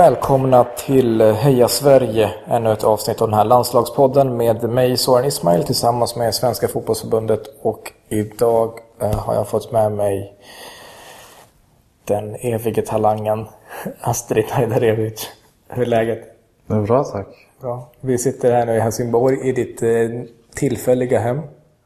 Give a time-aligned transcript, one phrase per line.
[0.00, 5.64] välkomna till Heja Sverige, ännu ett avsnitt av den här landslagspodden med mig Soran Ismail
[5.64, 10.34] tillsammans med Svenska Fotbollsförbundet och idag eh, har jag fått med mig
[12.04, 13.46] den evige talangen
[14.00, 15.28] Astrid Hajdarevic.
[15.68, 16.22] Hur är läget?
[16.66, 17.26] Det är bra tack.
[17.60, 17.88] Bra.
[18.00, 19.88] Vi sitter här nu i Helsingborg i ditt eh,
[20.54, 21.40] tillfälliga hem.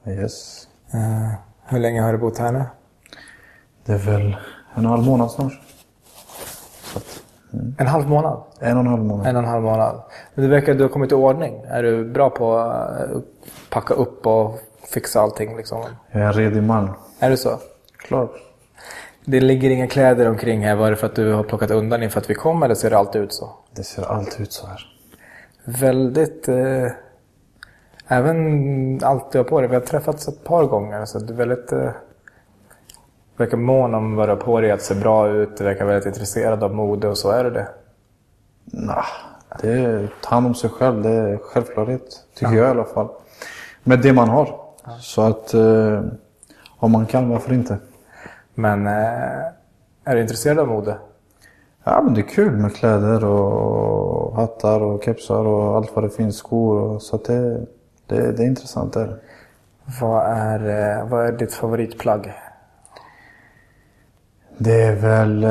[0.06, 0.68] Yes.
[0.92, 2.64] Eh, hur länge har du bott här nu?
[3.86, 4.36] Det är väl en
[4.74, 5.63] och en halv månad snart.
[7.74, 8.42] Att, En halv månad?
[8.60, 9.26] en och en halv månad.
[9.26, 10.02] En och en halv månad.
[10.34, 11.64] Men det verkar att du har kommit i ordning.
[11.68, 13.06] Är du bra på att eh,
[13.70, 14.58] packa upp och
[14.88, 15.82] fixa allting liksom?
[16.10, 16.90] Jag är en redig man.
[17.18, 17.58] Är du så?
[17.98, 18.30] Klart.
[19.24, 20.74] Det ligger inga kläder omkring här.
[20.76, 22.98] Var det för att du har plockat undan inför att vi kom eller ser det
[22.98, 23.50] alltid ut så?
[23.76, 24.86] Det ser alltid ut så här.
[25.64, 26.48] Väldigt...
[26.48, 26.86] Eh,
[28.08, 29.68] även allt du har på dig.
[29.68, 31.04] Vi har träffats ett par gånger.
[31.04, 31.72] Så du är väldigt...
[31.72, 31.90] Eh,
[33.36, 35.56] verkar mån om vad du har på dig, att se bra ut.
[35.56, 37.30] Du verkar väldigt intresserad av mode och så.
[37.30, 37.68] Är du det?
[38.64, 39.06] Nah,
[39.60, 41.02] det är ta hand om sig själv.
[41.02, 42.24] Det är självklarhet.
[42.34, 43.08] Tycker jag i alla fall.
[43.84, 44.60] Med det man har.
[45.00, 46.02] Så att eh,
[46.76, 47.78] om man kan, varför inte?
[48.54, 48.92] Men eh,
[50.04, 50.96] är du intresserad av mode?
[51.84, 56.10] Ja, men det är kul med kläder och hattar och kepsar och allt vad det
[56.10, 56.36] finns.
[56.36, 56.80] Skor.
[56.80, 57.66] Och, så att det,
[58.06, 58.92] det, det är intressant.
[58.92, 59.06] Det är.
[59.06, 59.18] det.
[60.00, 60.60] Vad är,
[60.98, 62.32] eh, vad är ditt favoritplagg?
[64.58, 65.44] Det är väl...
[65.44, 65.50] Eh,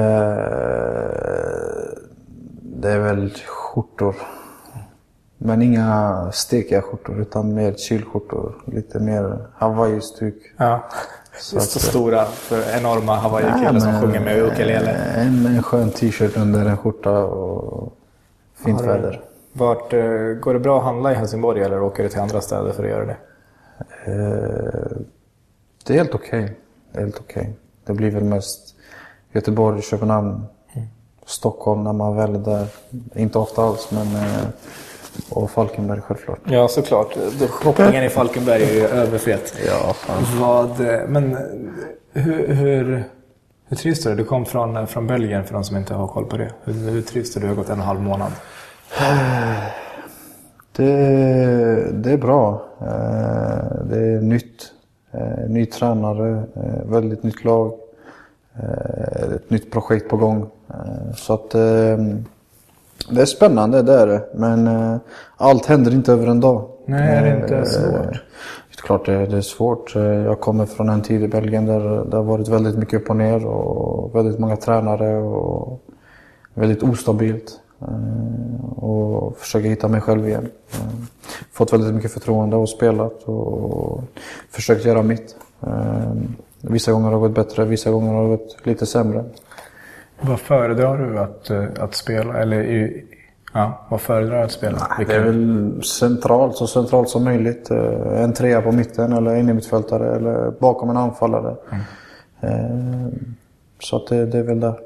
[2.62, 4.16] det är väl skjortor.
[5.38, 8.56] Men inga stekiga skjortor utan mer chillskjortor.
[8.66, 10.36] Lite mer Hawaii-stuk.
[10.58, 10.84] Ja.
[11.40, 14.92] Så så att- stora, för enorma hawaiikillar som sjunger med ukulele.
[15.16, 17.94] En, en skön t-shirt under en skjorta och
[18.66, 19.22] fint du- väder.
[19.54, 20.02] Vart, eh,
[20.42, 22.90] går det bra att handla i Helsingborg eller åker du till andra städer för att
[22.90, 23.18] göra det?
[24.06, 24.98] Eh,
[25.86, 26.58] det är helt okej.
[26.94, 27.54] Är helt okej.
[27.86, 28.73] Det blir väl mest
[29.34, 30.46] Göteborg, Köpenhamn,
[31.26, 32.68] Stockholm när man väl är där.
[33.16, 34.08] Inte ofta alls, men...
[34.16, 34.44] eh,
[35.30, 36.40] Och Falkenberg självklart.
[36.46, 37.18] Ja, såklart.
[37.50, 39.54] Shoppingen i Falkenberg är ju överfet.
[39.68, 40.24] Ja, fan.
[40.40, 41.40] Vad, eh, men eh,
[42.14, 43.04] hur, hur,
[43.68, 44.16] hur trivs du?
[44.16, 46.52] Du kom från, från Belgien för de som inte har koll på det.
[46.64, 47.40] Hur, hur trivs du?
[47.40, 48.32] Du har gått en och en halv månad.
[50.76, 52.66] Det, det är bra.
[53.90, 54.72] Det är nytt.
[55.48, 56.44] Ny tränare,
[56.86, 57.74] väldigt nytt lag.
[58.60, 60.50] Eh, Ett nytt projekt på gång.
[60.70, 61.98] Eh, Så att eh,
[63.10, 64.22] det är spännande, det är det.
[64.36, 64.98] Men eh,
[65.38, 66.66] allt händer inte över en dag.
[66.86, 68.24] Nej, är det inte Eh, svårt?
[68.72, 69.96] Det är klart det, det är svårt.
[69.96, 73.16] Jag kommer från en tid i Belgien där det har varit väldigt mycket upp och
[73.16, 75.80] ner och väldigt många tränare och
[76.54, 77.60] väldigt ostabilt.
[78.76, 80.50] Och försöka hitta mig själv igen.
[81.52, 84.02] Fått väldigt mycket förtroende och spelat och
[84.52, 85.36] försökt göra mitt.
[86.66, 89.24] Vissa gånger har det gått bättre, vissa gånger har det gått lite sämre.
[90.22, 92.38] Vad föredrar du att, eh, att spela?
[92.38, 92.92] Eller
[93.54, 94.88] ja, vad föredrar du att spela?
[95.08, 97.72] Det är väl centralt, så centralt som möjligt.
[97.72, 101.56] Eh, En trea på mitten eller en mittfältare eller bakom en anfallare.
[102.42, 103.08] Eh,
[103.80, 104.80] Så att det, det är väl där.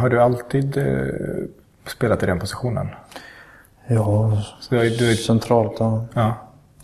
[0.00, 0.78] Har du alltid
[1.86, 2.86] spelat i den positionen?
[3.86, 5.76] Ja, Så du, du, centralt.
[5.78, 6.04] Ja.
[6.14, 6.34] ja.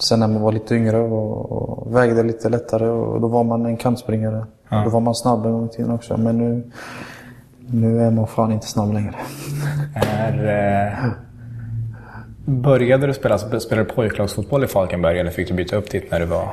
[0.02, 3.66] Sen när man var lite yngre och, och vägde lite lättare och då var man
[3.66, 4.46] en kantspringare.
[4.70, 6.16] Då var man snabb en gång i tiden också.
[6.16, 6.70] Men nu,
[7.66, 9.14] nu är man fan inte snabb längre.
[9.94, 10.48] Är,
[10.86, 11.08] eh,
[12.44, 16.20] började du spela, spelade du pojklagsfotboll i Falkenberg eller fick du byta upp dit när
[16.20, 16.48] du var...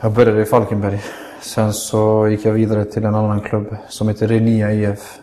[0.00, 1.02] Jag började i Falkenberg.
[1.40, 5.18] Sen så gick jag vidare till en annan klubb som heter Renia IF.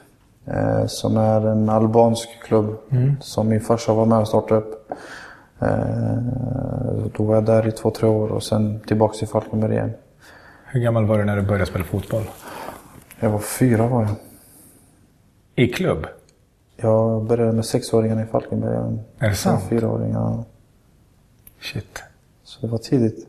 [0.47, 2.77] Eh, som är en albansk klubb
[3.19, 4.91] som min farsa var med och startade upp.
[5.61, 6.17] Eh,
[7.17, 9.91] då var jag där i två, tre år och sen tillbaka till Falkenberg igen.
[10.65, 12.23] Hur gammal var du när du började spela fotboll?
[13.19, 14.15] Jag var fyra var jag.
[15.55, 16.07] I klubb?
[16.75, 18.97] Jag började med sexåringarna i Falkenberg.
[19.19, 19.63] Är det sant?
[19.69, 20.43] Fyraåringar.
[21.61, 22.03] Shit.
[22.43, 23.27] Så det var tidigt.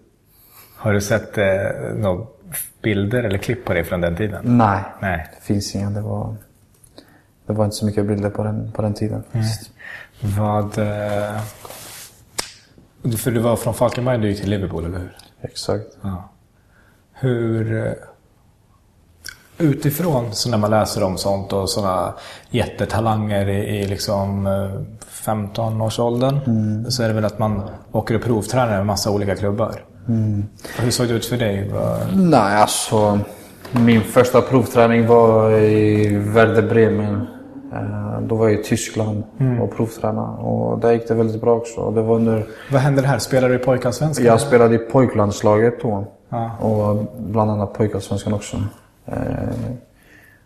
[0.77, 1.47] Har du sett eh,
[1.97, 2.27] några
[2.83, 4.59] bilder eller klipp på dig från den tiden?
[4.59, 5.27] Nej, Nej.
[5.35, 5.91] det finns inga.
[5.91, 6.37] Det var,
[7.47, 9.23] det var inte så mycket bilder på den, på den tiden.
[10.21, 10.79] Vad...
[10.79, 11.41] Eh,
[13.19, 15.17] för du var från Falkenberg du gick till Liverpool, eller hur?
[15.43, 15.87] Exakt.
[16.03, 16.29] Ja.
[17.13, 17.87] Hur...
[17.87, 17.93] eh,
[19.61, 22.15] Utifrån, så när man läser om sånt och sådana
[22.51, 24.71] jättetalanger i, i liksom eh,
[25.27, 26.41] 15-årsåldern.
[26.91, 27.63] Så är det väl att man
[27.93, 29.85] åker och provtränar med massa olika klubbar.
[30.79, 31.69] Hur såg det ut för dig?
[31.73, 33.19] Vad- Nej, alltså.
[33.73, 37.27] Min första provträning var i Werder Bremen.
[37.73, 39.23] Eh, Då var jag i Tyskland
[39.63, 40.43] och provtränade.
[40.43, 41.91] Och där gick det väldigt bra också.
[41.91, 43.19] Det var under, Vad hände här?
[43.19, 44.27] Spelade du i pojkallsvenskan?
[44.27, 46.05] jag spelade i pojklandslaget då.
[46.29, 46.51] Ja.
[46.61, 48.57] Och bland annat pojkallsvenskan också.
[49.07, 49.15] Eh,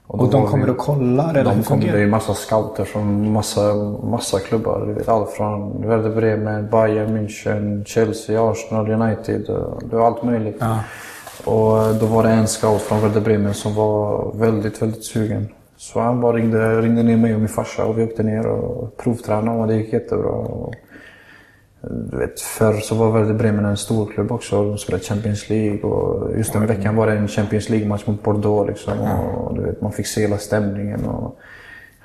[0.06, 1.30] Och, och de kommer vi, och kollar?
[1.34, 4.84] Eller de kommer, det är en massa scouter från massa, massa klubbar.
[4.86, 9.42] Du vet, allt från Werder Bremen, Bayern München, Chelsea, Arsenal, United.
[9.90, 10.56] Det var allt möjligt.
[10.60, 10.78] Ja.
[11.44, 15.48] Och då var det en scout från Werder Bremen som var väldigt, väldigt sugen.
[15.82, 18.96] Så han bara ringde, ringde ner mig och min farsa och vi åkte ner och
[18.96, 20.31] provtränade och det gick jättebra.
[20.31, 20.75] Och,
[21.81, 24.64] du vet, förr så var Werder Bremen en stor klubb också.
[24.64, 28.69] De spelade Champions League och just den veckan var det en Champions League-match mot Bordeaux.
[28.69, 31.05] Liksom, och, du vet, man fick se hela stämningen.
[31.05, 31.38] Och,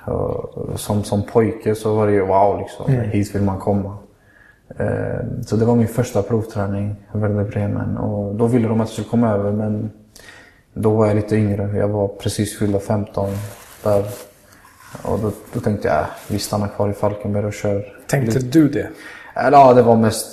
[0.04, 2.92] och, som, som pojke så var det ju wow, liksom.
[2.92, 3.10] Mm.
[3.10, 3.96] hit vill man komma.
[4.78, 7.96] Eh, så det var min första provträning, Werder Bremen.
[7.96, 9.90] Och då ville de att jag skulle komma över men
[10.74, 11.78] då var jag lite yngre.
[11.78, 13.28] Jag var precis fyllda 15
[13.82, 14.04] där.
[15.02, 17.94] Och då, då tänkte jag, äh, vi stannar kvar i Falkenberg och kör.
[18.06, 18.88] Tänkte du det?
[19.34, 20.26] Eller ja, det var mest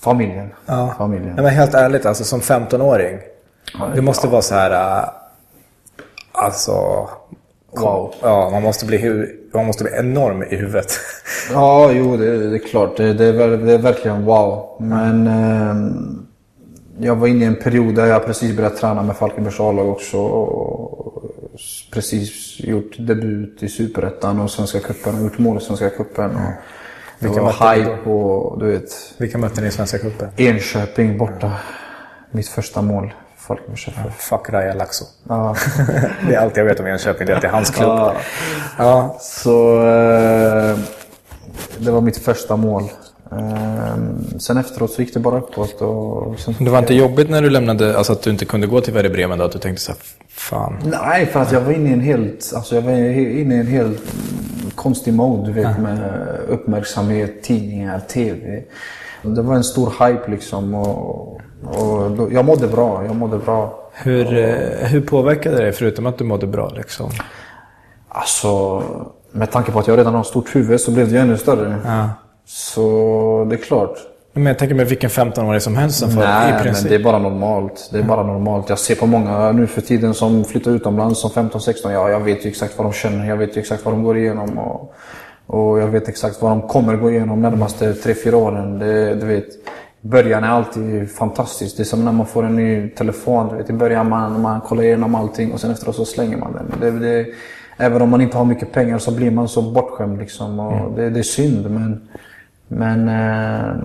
[0.00, 0.48] familjen.
[0.66, 0.94] Ja.
[0.98, 1.34] familjen.
[1.34, 3.18] Men helt ärligt, alltså som 15-åring.
[3.78, 5.00] Ja, det måste vara så här...
[5.00, 5.08] Äh,
[6.32, 6.72] alltså...
[7.76, 8.14] Wow.
[8.22, 10.92] Ja, man måste bli, man måste bli enorm i huvudet.
[11.52, 12.96] Ja, jo, det, det är klart.
[12.96, 14.76] Det, det, är, det är verkligen wow.
[14.80, 15.76] Men eh,
[17.06, 20.18] jag var inne i en period där jag precis börjat träna med Falkenbergs A-lag också.
[20.18, 20.81] Och
[21.92, 26.30] precis gjort debut i Superettan och Svenska cupen och gjort mål i Svenska cupen.
[26.30, 26.52] Mm.
[27.18, 29.14] Vilka var hype och du vet.
[29.18, 30.28] Vilka mötte ni i Svenska cupen?
[30.36, 31.46] Enköping borta.
[31.46, 31.58] Mm.
[32.30, 33.14] Mitt första mål.
[33.36, 35.04] Falkenbergs ja, Fuck Raja Laxo.
[35.28, 35.56] Ja.
[36.26, 37.88] det är allt jag vet om Enköping, det är att det är hans klubb.
[37.88, 38.16] Ja.
[38.78, 39.16] ja.
[39.20, 40.78] Så eh,
[41.78, 42.90] det var mitt första mål.
[43.38, 45.80] Ehm, sen efteråt så gick det bara uppåt.
[45.80, 46.54] Och sen...
[46.58, 49.10] Det var inte jobbigt när du lämnade, alltså att du inte kunde gå till Werder
[49.10, 49.44] Bremen då?
[49.44, 50.76] Att du tänkte så här, fan.
[50.84, 53.66] Nej, för att jag var inne i en helt, alltså jag var inne i en
[53.66, 54.02] helt
[54.74, 58.62] konstig mode, du vet, med uppmärksamhet, tidningar, TV.
[59.22, 63.90] Det var en stor hype liksom och, och jag mådde bra, jag mådde bra.
[63.92, 67.10] Hur, och, eh, hur påverkade det förutom att du mådde bra liksom?
[68.08, 68.82] Alltså,
[69.32, 71.78] med tanke på att jag redan har stort huvud så blev det ju ännu större.
[71.84, 72.08] Ja.
[72.44, 73.98] Så det är klart.
[74.34, 76.82] Men jag tänker mig vilken 15-åring som helst som får Nej, i princip.
[76.82, 77.88] men det är bara normalt.
[77.92, 78.68] Det är bara normalt.
[78.68, 81.92] Jag ser på många nu för tiden som flyttar utomlands som 15-16.
[81.92, 83.28] Ja, jag vet ju exakt vad de känner.
[83.28, 84.58] Jag vet ju exakt vad de går igenom.
[84.58, 84.94] Och,
[85.46, 88.78] och jag vet exakt vad de kommer gå igenom närmaste 3-4 åren.
[88.78, 89.46] Det, du vet,
[90.00, 91.76] början är alltid fantastiskt.
[91.76, 93.48] Det är som när man får en ny telefon.
[93.48, 96.52] Du vet, I början man, man kollar igenom allting och sen efteråt så slänger man
[96.52, 96.80] den.
[96.80, 97.26] Det, det,
[97.76, 100.18] även om man inte har mycket pengar så blir man så bortskämd.
[100.18, 100.94] Liksom, och mm.
[100.94, 101.70] det, det är synd.
[101.70, 102.08] Men,
[102.74, 103.76] men eh,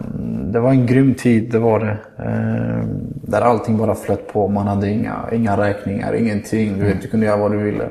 [0.52, 1.98] det var en grym tid, det var det.
[2.24, 4.48] Eh, där allting bara flöt på.
[4.48, 6.80] Man hade inga, inga räkningar, ingenting.
[6.80, 7.90] Du, vet, du kunde göra vad du ville.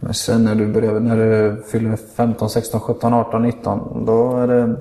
[0.00, 4.04] Men sen när du, började, när du fyller 15, 16, 17, 18, 19.
[4.06, 4.76] Då är det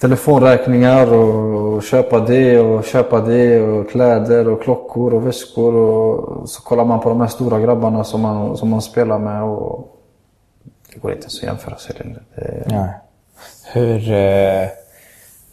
[0.00, 5.74] telefonräkningar och köpa det och köpa det och kläder och klockor och väskor.
[5.74, 9.42] Och så kollar man på de här stora grabbarna som man, som man spelar med.
[9.42, 9.96] Och
[10.92, 11.96] det går inte ens att jämföra sig.
[11.98, 12.94] Det, det,
[13.72, 14.68] hur, eh,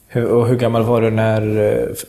[0.07, 1.41] hur, och hur gammal var du när...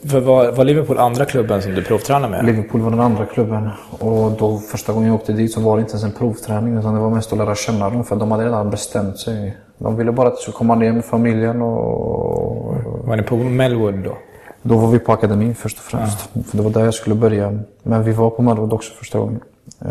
[0.09, 2.45] För var, var Liverpool andra klubben som du provtränade med?
[2.45, 3.71] Liverpool var den andra klubben.
[3.91, 6.95] Och då första gången jag åkte dit så var det inte ens en provträning utan
[6.95, 9.57] det var mest att lära känna dem för de hade redan bestämt sig.
[9.79, 12.75] De ville bara att jag skulle komma ner med familjen och...
[13.05, 14.19] Var ni på Melwood då?
[14.63, 16.31] Då var vi på akademin först och främst.
[16.33, 16.43] Ja.
[16.43, 17.59] För det var där jag skulle börja.
[17.83, 19.41] Men vi var på Melwood också första gången.
[19.81, 19.89] Eh,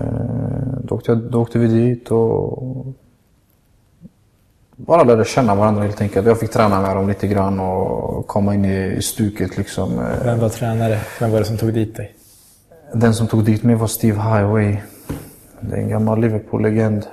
[0.84, 2.86] då åkte, jag, då åkte vi dit och
[4.78, 6.28] bara lärde känna varandra helt enkelt.
[6.28, 10.06] Jag fick träna med dem lite grann och komma in i stuket liksom.
[10.24, 11.00] Vem var tränare?
[11.20, 12.14] Vem var det som tog dit dig?
[12.94, 14.78] Den som tog dit mig var Steve Highway.
[15.60, 17.06] Det är en gammal Liverpool-legend.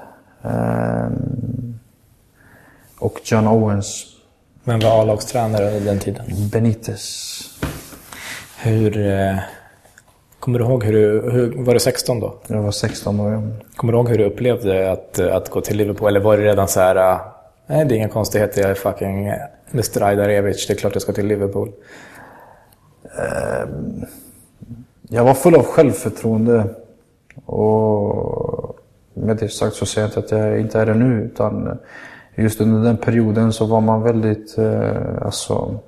[0.43, 1.79] Ehm,
[2.99, 4.07] och John Owens.
[4.65, 6.25] Vem var A-lagstränare under den tiden?
[6.53, 7.41] Benitez.
[8.63, 9.07] Hur...
[9.07, 9.37] Eh,
[10.41, 11.31] kommer du ihåg hur du...
[11.31, 12.35] Hur, var du 16 då?
[12.47, 13.43] Jag var 16 då, ja.
[13.77, 16.09] Kommer du ihåg hur du upplevde att, att gå till Liverpool?
[16.09, 17.19] Eller var det redan så här
[17.67, 18.61] Nej, det är inga konstigheter.
[18.61, 19.27] Jag är fucking
[19.73, 20.03] Mr.
[20.03, 20.67] Ajdarevic.
[20.67, 21.73] Det är klart jag ska till Liverpool.
[23.05, 23.69] Eh,
[25.09, 26.65] jag var full av självförtroende.
[27.45, 28.77] Och
[29.15, 31.23] med det sagt så säger jag inte att jag inte är det nu.
[31.23, 31.79] Utan
[32.35, 35.79] just under den perioden så var man väldigt eh, alltså,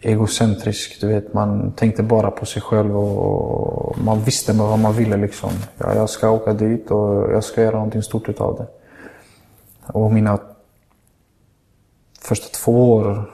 [0.00, 1.00] egocentrisk.
[1.00, 5.16] Du vet, man tänkte bara på sig själv och man visste vad man ville.
[5.16, 5.50] Liksom.
[5.78, 8.66] Ja, jag ska åka dit och jag ska göra någonting stort utav det.
[9.86, 10.38] Och mina
[12.24, 13.30] första två år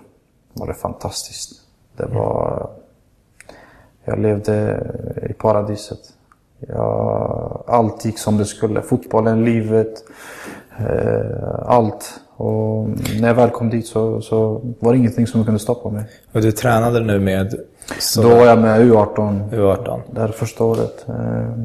[0.53, 1.53] var det fantastiskt.
[1.97, 2.71] Det var...
[4.05, 4.81] Jag levde
[5.31, 5.99] i paradiset.
[6.59, 8.83] Jag, allt gick som det skulle.
[8.83, 10.05] Fotbollen, livet,
[10.79, 12.21] eh, allt.
[12.37, 12.89] Och
[13.21, 16.05] när jag väl kom dit så, så var det ingenting som kunde stoppa mig.
[16.33, 17.55] Och du tränade nu med?
[17.99, 18.23] Så...
[18.23, 19.51] Då var jag med U18.
[19.51, 20.01] U18.
[20.11, 21.07] Det här första året.
[21.09, 21.65] Eh,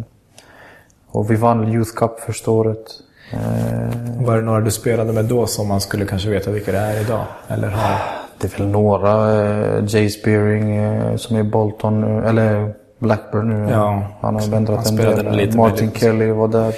[1.12, 2.86] Och vi vann Youth Cup första året.
[3.32, 6.77] Eh, Var det några du spelade med då som man skulle kanske veta vilka det
[6.77, 7.25] är idag?
[7.48, 7.98] Eller har...
[8.38, 9.42] det är väl några.
[9.44, 13.72] Eh, Jay Spearing eh, som är Bolton nu, eller Blackburn nu.
[13.72, 15.56] Ja, han har ändrat en del.
[15.58, 16.00] Martin lite.
[16.00, 16.74] Kelly var där.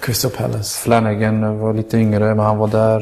[0.00, 0.80] Crystal Palace.
[0.82, 3.00] Flanagan var lite yngre, men han var där.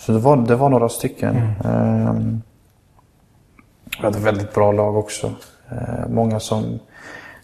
[0.00, 1.36] Så det var, det var några stycken.
[1.64, 2.14] Eh,
[4.00, 5.30] Vi hade väldigt bra lag också.
[6.08, 6.78] Många som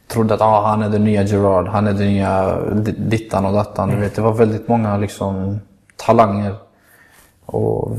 [0.08, 3.52] trodde att ah, han är den nya Gerard, han är den nya di- dittan och
[3.52, 3.90] dattan.
[3.90, 5.60] Du vet, det var väldigt många liksom,
[5.96, 6.54] talanger.
[7.46, 7.96] Och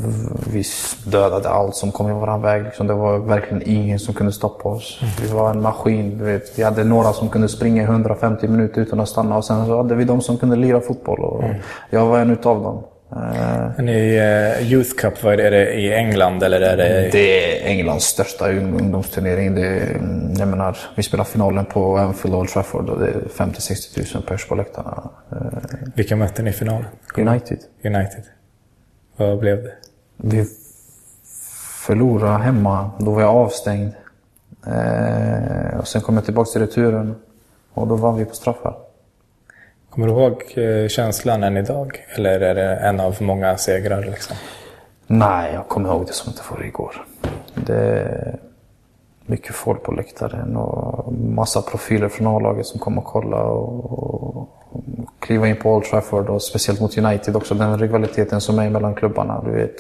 [0.53, 0.63] vi
[1.05, 2.63] dödade allt som kom i vår väg.
[2.63, 2.87] Liksom.
[2.87, 4.99] Det var verkligen ingen som kunde stoppa oss.
[5.21, 6.17] Vi var en maskin.
[6.17, 6.59] Du vet.
[6.59, 9.37] Vi hade några som kunde springa i 150 minuter utan att stanna.
[9.37, 11.19] Och sen så hade vi de som kunde lira fotboll.
[11.19, 11.43] Och
[11.89, 12.83] Jag var en utav dem.
[13.11, 16.77] Eh, Men i eh, Youth Cup, vad är det, är det i England eller är
[16.77, 17.09] det...
[17.11, 19.55] Det är Englands största ung- ungdomsturnering.
[19.55, 20.01] Det är,
[20.39, 23.13] jag menar, vi spelar finalen på Anfield Old Trafford och det är
[23.45, 25.09] 50-60 000 pers på läktarna.
[25.31, 25.37] Eh,
[25.95, 26.85] Vilka mötte ni i finalen?
[27.17, 27.59] United.
[27.83, 28.23] United.
[29.17, 29.71] Vad blev det?
[30.17, 30.45] Vi
[31.85, 32.91] förlorade hemma.
[32.99, 33.91] Då var jag avstängd.
[34.67, 37.15] Eh, och sen kom jag tillbaka till returen.
[37.73, 38.75] Och då vann vi på straffar.
[39.97, 42.05] Kommer du ihåg eh, känslan än idag?
[42.15, 44.03] Eller är det en av många segrar?
[44.03, 44.35] Liksom?
[45.07, 47.05] Nej, jag kommer ihåg det som inte var igår.
[47.53, 48.39] Det är
[49.25, 54.49] mycket folk på läktaren och massa profiler från A-laget som kommer och kolla och, och
[55.19, 57.55] kliva in på Old Trafford och speciellt mot United också.
[57.55, 59.75] Den rivaliteten som är mellan klubbarna, du vet.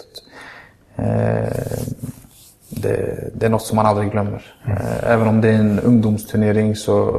[0.95, 1.87] Eh,
[2.69, 4.55] det, det är något som man aldrig glömmer.
[4.67, 7.11] Eh, även om det är en ungdomsturnering så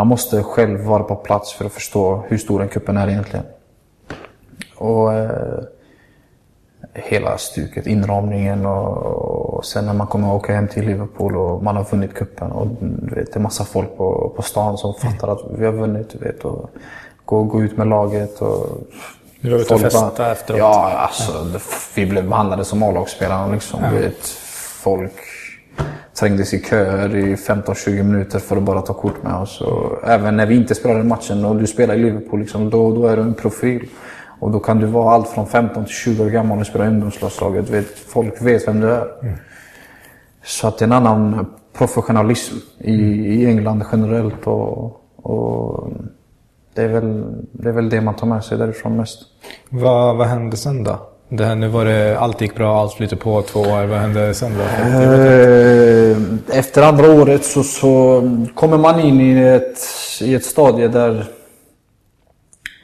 [0.00, 3.44] man måste själv vara på plats för att förstå hur stor den kuppen är egentligen.
[4.76, 5.60] Och eh,
[6.94, 8.96] hela stuket, inramningen och,
[9.54, 12.66] och sen när man kommer åka hem till Liverpool och man har vunnit kuppen och
[12.80, 16.14] vet, det är massa folk på, på stan som fattar att vi har vunnit.
[16.14, 16.70] Vet, och
[17.24, 18.66] gå, gå ut med laget och...
[19.40, 20.58] Du var ute och folk festa bara- efteråt?
[20.58, 21.60] Ja, alltså det,
[21.94, 23.80] vi blev behandlade som A-lagsspelare liksom.
[23.90, 24.26] Du vet,
[24.82, 25.12] folk
[26.20, 29.60] trängdes i köer i 15-20 minuter för att bara ta kort med oss.
[29.60, 33.06] Och även när vi inte spelade matchen och du spelar i Liverpool, liksom, då, då
[33.06, 33.88] är du en profil.
[34.40, 36.88] Och då kan du vara allt från 15 till 20 år gammal och spela i
[36.88, 37.70] ungdomslandslaget.
[37.70, 39.06] Vet, Folk vet vem du är.
[40.44, 42.94] Så att det är en annan professionalism i,
[43.34, 44.46] i England generellt.
[44.46, 45.90] Och, och
[46.74, 49.18] det, är väl, det är väl det man tar med sig därifrån mest.
[49.68, 51.09] Vad, vad hände sen då?
[51.32, 53.84] Det här, nu var det, allt gick bra, allt flyter på två år.
[53.86, 54.62] Vad hände sen då?
[54.90, 58.22] Eh, Efter andra året så, så
[58.54, 59.78] kommer man in i ett,
[60.22, 61.24] i ett stadie där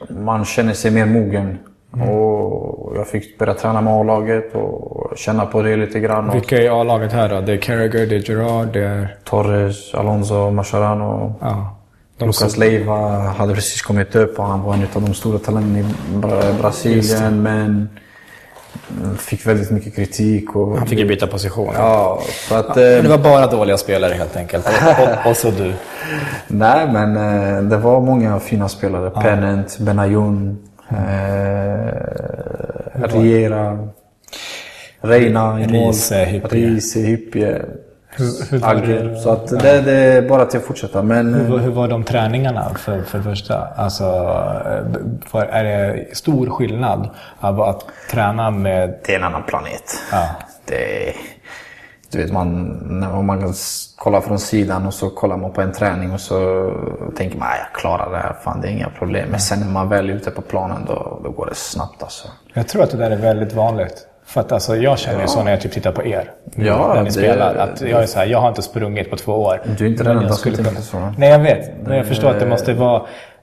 [0.09, 1.57] man känner sig mer mogen.
[1.91, 6.29] Och jag fick börja träna med A-laget och känna på det lite grann.
[6.29, 7.41] Och Vilka är A-laget här då?
[7.41, 9.15] Det är Carragher, det är Gerard, det är...
[9.23, 11.33] Torres, Alonso, Mascherano.
[11.41, 11.75] Ja.
[12.17, 15.39] De Lucas som, Leiva hade precis kommit upp och han var en av de stora
[15.39, 17.41] talangerna i Bra- Brasilien.
[17.43, 17.89] Men mm,
[19.19, 20.55] fick väldigt mycket kritik.
[20.55, 21.73] Och han fick ju byta position.
[21.77, 22.69] Ja, så att...
[22.69, 24.67] Eh, det var bara dåliga spelare helt enkelt.
[24.67, 25.73] Och, och, så du.
[26.47, 29.09] Nej, men eh, det var många fina spelare.
[29.09, 30.57] Pennant, Benayoun,
[30.89, 30.97] eh,
[32.93, 33.87] Riera,
[35.01, 35.93] Reina i mål.
[36.49, 37.61] Riise, Hyppie.
[38.17, 41.03] Hur, hur, det, Så att det, det är bara till att fortsätta.
[41.03, 43.67] Men hur, var- hur var de träningarna för, för det första?
[43.75, 44.03] Alltså,
[45.31, 47.09] var, är det stor skillnad
[47.39, 48.95] av att träna med...
[49.05, 49.83] det är en annan planet.
[50.11, 50.27] Ja.
[50.65, 51.13] Det,
[52.11, 52.63] du vet, man,
[52.99, 53.53] när om man
[53.97, 56.71] kollar från sidan och så kollar man på en träning och så
[57.17, 59.29] tänker man jag klarar det här, fan det är inga problem.
[59.31, 62.27] Men sen när man väl är ute på planen då, då går det snabbt alltså.
[62.53, 64.07] Jag tror att det där är väldigt vanligt.
[64.27, 66.31] För att alltså, jag känner ju så när jag typ tittar på er.
[66.55, 67.55] Ja, när ni spelar.
[67.55, 69.61] Att jag är så här, jag har inte sprungit på två år.
[69.77, 71.13] Du är inte den enda som tänker så.
[71.17, 71.71] Nej, jag vet.
[71.83, 73.01] Men jag förstår att det måste vara...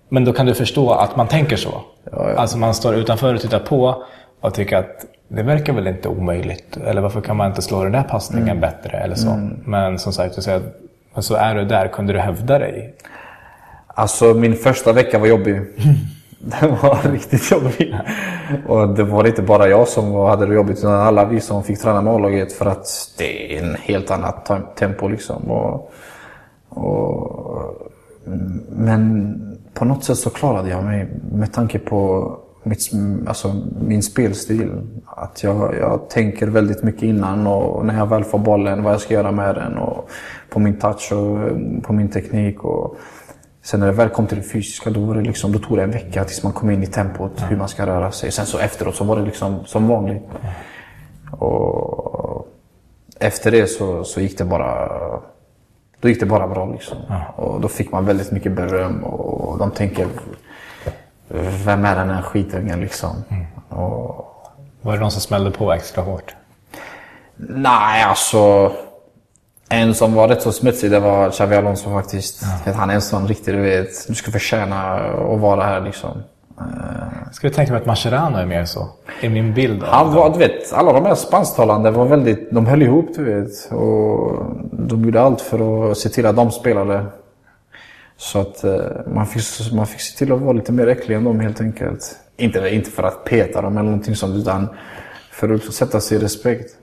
[0.08, 1.70] Men då kan du förstå att man tänker så.
[2.12, 2.36] Ja, ja.
[2.36, 4.02] Alltså man står utanför och tittar på
[4.40, 6.76] och tycker att det verkar väl inte omöjligt.
[6.86, 8.60] Eller varför kan man inte slå den där passningen Mm.
[8.60, 9.50] bättre eller så.
[9.64, 10.34] Men som sagt,
[11.18, 12.94] så är du där, kunde du hävda dig?
[13.86, 15.60] Alltså min första vecka var jobbig.
[16.60, 17.96] Den var riktigt jobbig.
[18.66, 21.80] Och det var inte bara jag som hade det jobbigt utan alla vi som fick
[21.80, 22.86] träna med A-laget för att
[23.18, 25.50] det är en helt annat tempo liksom.
[25.50, 25.92] Och,
[26.68, 27.90] och,
[28.68, 29.34] men
[29.74, 32.30] på något sätt så klarade jag mig med tanke på
[32.62, 32.90] mitt,
[33.26, 34.70] alltså min spelstil.
[35.06, 39.00] Att jag, jag tänker väldigt mycket innan och när jag väl får bollen vad jag
[39.00, 40.10] ska göra med den och
[40.50, 41.38] på min touch och
[41.82, 42.64] på min teknik.
[42.64, 42.96] Och,
[43.64, 45.82] Sen när det väl kom till det fysiska, då, var det liksom, då tog det
[45.82, 48.32] en vecka tills man kom in i tempot, hur man ska röra sig.
[48.32, 50.22] Sen så efteråt så var det liksom som vanligt.
[51.30, 52.48] Och
[53.20, 54.88] efter det så, så gick det bara
[56.00, 56.66] då gick det bara bra.
[56.72, 56.98] Liksom.
[57.36, 60.06] Och då fick man väldigt mycket beröm och de tänker,
[61.64, 63.24] vem är den här skitungen liksom?
[63.68, 64.30] Och,
[64.82, 66.34] Var det någon som smällde på extra hårt?
[67.36, 68.72] nej, alltså.
[69.68, 72.42] En som var rätt så smutsig, det var Xavi Alonso faktiskt.
[72.74, 76.22] Han är en sån riktig, du vet, du ska förtjäna att vara här liksom.
[77.24, 78.88] Jag skulle tänka mig att Mascherano är mer så.
[79.20, 82.82] I min bild Han var, du vet, alla de här spansktalande var väldigt, de höll
[82.82, 83.72] ihop du vet.
[83.72, 87.06] Och de gjorde allt för att se till att de spelade.
[88.16, 91.24] Så att eh, man fick, man fick se till att vara lite mer äcklig än
[91.24, 92.16] dem helt enkelt.
[92.36, 94.68] Inte, inte för att peta dem eller någonting sånt utan
[95.30, 96.76] för att sätta sig i respekt.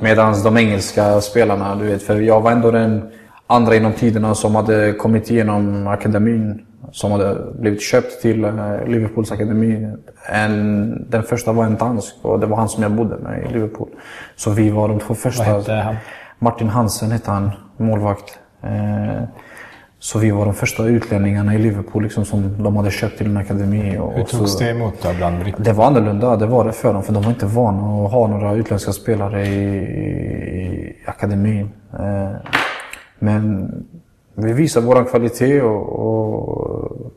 [0.00, 3.10] Medan de engelska spelarna, du vet, för jag var ändå den
[3.46, 6.62] andra inom tiderna som hade kommit igenom akademin.
[6.92, 9.92] Som hade blivit köpt till eh, Liverpools akademi.
[10.32, 13.52] En, den första var en dansk och det var han som jag bodde med i
[13.52, 13.88] Liverpool.
[14.36, 15.44] Så vi var de två första.
[15.44, 15.96] Vad hette han?
[16.38, 18.38] Martin Hansen hette han, målvakt.
[18.62, 19.22] Eh,
[19.98, 23.36] så vi var de första utlänningarna i Liverpool liksom, som de hade köpt till en
[23.36, 23.98] akademi.
[23.98, 25.64] Och, Hur togs det emot då bland britter?
[25.64, 27.02] det var annorlunda, det var det för dem.
[27.02, 31.70] För de var inte vana att ha några utländska spelare i, i akademin.
[31.92, 32.30] Eh,
[33.18, 33.70] men
[34.34, 37.12] vi visar vår kvalitet och, och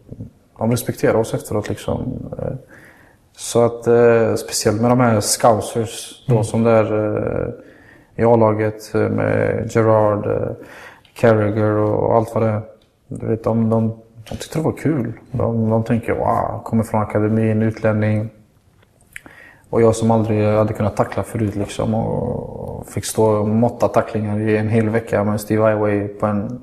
[0.59, 1.69] de respekterar oss efteråt.
[1.69, 2.29] Liksom.
[2.41, 2.53] Eh,
[3.37, 6.83] Så att eh, speciellt med de här scousers då, som där
[7.15, 7.53] eh,
[8.15, 10.51] i A-laget eh, med Gerard, eh,
[11.13, 12.61] Carragher och allt vad det är.
[13.09, 13.93] Du vet, de, de,
[14.29, 15.13] de tyckte det var kul.
[15.31, 18.29] De, de tänker wow, kommer från akademin, utlänning.
[19.69, 24.39] Och jag som aldrig hade kunnat tackla förut liksom och fick stå och måtta tacklingar
[24.39, 26.59] i en hel vecka med Steve Iway på en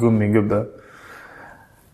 [0.00, 0.64] gummigubbe.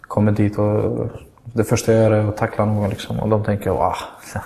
[0.01, 1.09] Kommer dit och
[1.45, 3.95] det första jag gör är att tackla någon liksom och de tänker wow,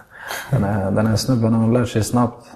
[0.50, 2.46] den här, den här snubben han lär sig snabbt.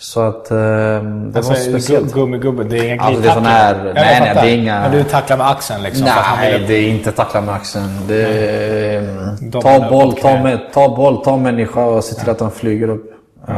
[0.00, 2.06] Så att eh, det Alltså, var speciellt.
[2.06, 4.80] gu- Gummigubbe, det är inga Alltså, det är sån här- nej, nej, det är inga-
[4.80, 6.06] Men du tacklar med axeln liksom?
[6.06, 7.88] för att han Nej, vill- det är inte tackla med axeln.
[8.08, 9.02] Det är,
[9.40, 12.88] De ta, boll, ta, med, ta boll, ta människa och se till att han flyger
[12.90, 13.12] upp.
[13.48, 13.54] Eh,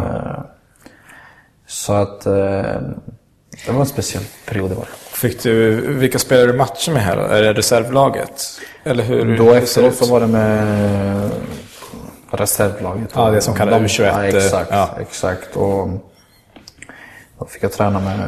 [1.67, 2.33] Så att eh,
[3.67, 4.89] det var en speciell period det var.
[5.13, 7.17] Fick du, vilka spelar du matcher med här?
[7.17, 8.43] Är det reservlaget?
[8.85, 9.39] Eller hur?
[9.39, 11.31] Då efteråt så var det med
[12.31, 13.11] reservlaget.
[13.15, 14.89] Ja, det som kallas De- U21, Ja, exakt, ja.
[15.01, 15.57] exakt.
[15.57, 15.89] Och
[17.41, 18.19] då fick jag träna med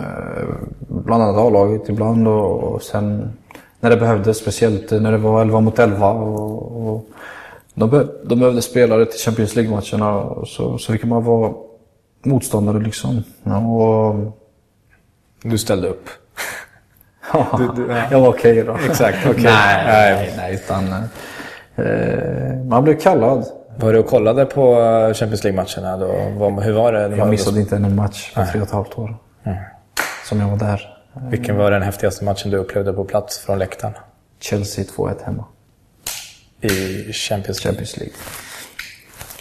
[0.89, 3.33] bland annat A-laget ibland och, och sen
[3.81, 6.11] när det behövdes, speciellt när det var 11 mot 11.
[6.11, 7.07] Och, och
[7.75, 11.53] de, be, de behövde spelare till Champions League-matcherna så, så fick man vara
[12.25, 13.23] motståndare liksom.
[13.43, 14.15] Ja, Och,
[15.43, 16.09] Du ställde upp.
[17.59, 18.03] Du- du- ja.
[18.11, 18.77] jag var okej då.
[18.89, 20.15] Exakt, nej, Nej.
[20.17, 20.85] nej, nej, utan
[21.77, 23.47] eh, man blev kallad.
[23.77, 26.07] Var du och kollade på eh, Champions League-matcherna då?
[26.61, 27.17] Hur var det?
[27.17, 29.17] Jag missade inte en match på tre och ett halvt år.
[29.45, 29.59] Mm.
[30.25, 30.99] Som jag var där.
[31.31, 33.95] Vilken var den häftigaste matchen du upplevde på plats från läktaren?
[34.41, 35.45] Chelsea 2-1 hemma.
[36.61, 37.73] I Champions League?
[37.73, 38.15] Champions League.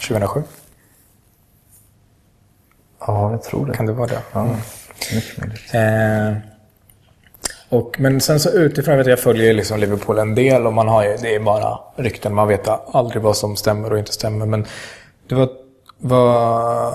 [0.08, 0.42] 2007?
[3.06, 3.72] Ja, jag tror det.
[3.72, 4.22] Kan det vara det?
[4.32, 4.56] Ja,
[5.14, 5.74] mycket möjligt.
[5.74, 6.51] Eh,
[7.72, 10.72] och, men sen så utifrån, jag vet jag följer ju liksom Liverpool en del och
[10.72, 14.12] man har ju, det är bara rykten, man vet aldrig vad som stämmer och inte
[14.12, 14.46] stämmer.
[14.46, 14.66] Men
[15.28, 15.48] det var,
[15.98, 16.92] var,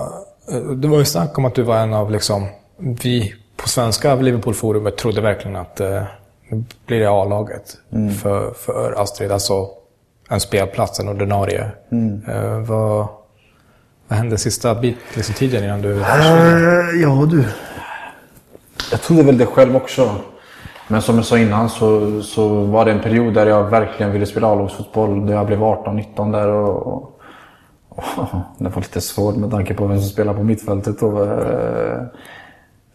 [0.74, 4.96] det var ju snack om att du var en av liksom, vi på svenska Liverpool-forumet
[4.96, 6.02] trodde verkligen att eh,
[6.48, 7.76] nu blir det A-laget
[8.22, 9.32] för, för Astrid.
[9.32, 9.68] Alltså
[10.28, 11.70] en spelplats, en ordinarie.
[12.28, 13.08] Eh, vad,
[14.08, 16.00] vad hände sista bit, liksom tiden innan du...
[16.00, 17.44] Eh, ja du.
[18.90, 20.16] Jag trodde väl det själv också.
[20.88, 24.26] Men som jag sa innan så, så var det en period där jag verkligen ville
[24.26, 25.26] spela A-lagsfotboll.
[25.26, 26.48] Där jag blev 18-19 där.
[26.48, 27.20] Och, och,
[27.88, 28.04] och,
[28.58, 31.02] det var lite svårt med tanke på vem som spelar på mittfältet.
[31.02, 32.02] Eh,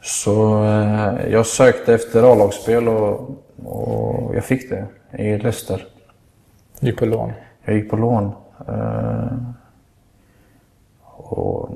[0.02, 3.30] Så eh, jag sökte efter A-lagsspel och,
[3.66, 4.86] och jag fick det
[5.24, 5.86] i Leicester.
[6.80, 7.32] Gick på lån.
[7.66, 8.32] Jag gick på lån.
[8.68, 9.34] Eh,
[11.06, 11.70] Och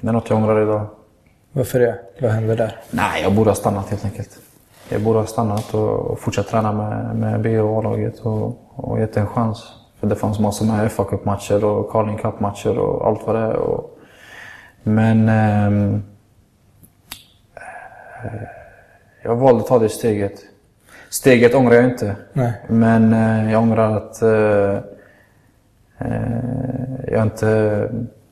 [0.00, 0.86] det är något jag ångrar idag.
[1.52, 1.98] Varför det?
[2.20, 2.76] Vad hände där?
[2.90, 4.38] Nej, jag borde ha stannat helt enkelt.
[4.92, 9.00] Jag borde ha stannat och, och fortsatt träna med, med B och A-laget och, och
[9.00, 9.72] gett en chans.
[10.00, 13.56] För det fanns massor med fa Cup-matcher och Carling Cup-matcher och allt vad det är.
[13.56, 13.98] Och,
[14.82, 16.02] men ehm,
[17.54, 18.42] eh,
[19.22, 20.40] jag valde att ta det steget.
[21.10, 22.16] Steget ångrar jag inte.
[22.32, 22.52] Nej.
[22.68, 24.76] Men eh, jag ångrar att eh,
[25.98, 27.88] eh, jag inte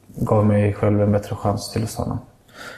[0.06, 2.18] gav mig själv en bättre chans till att stanna.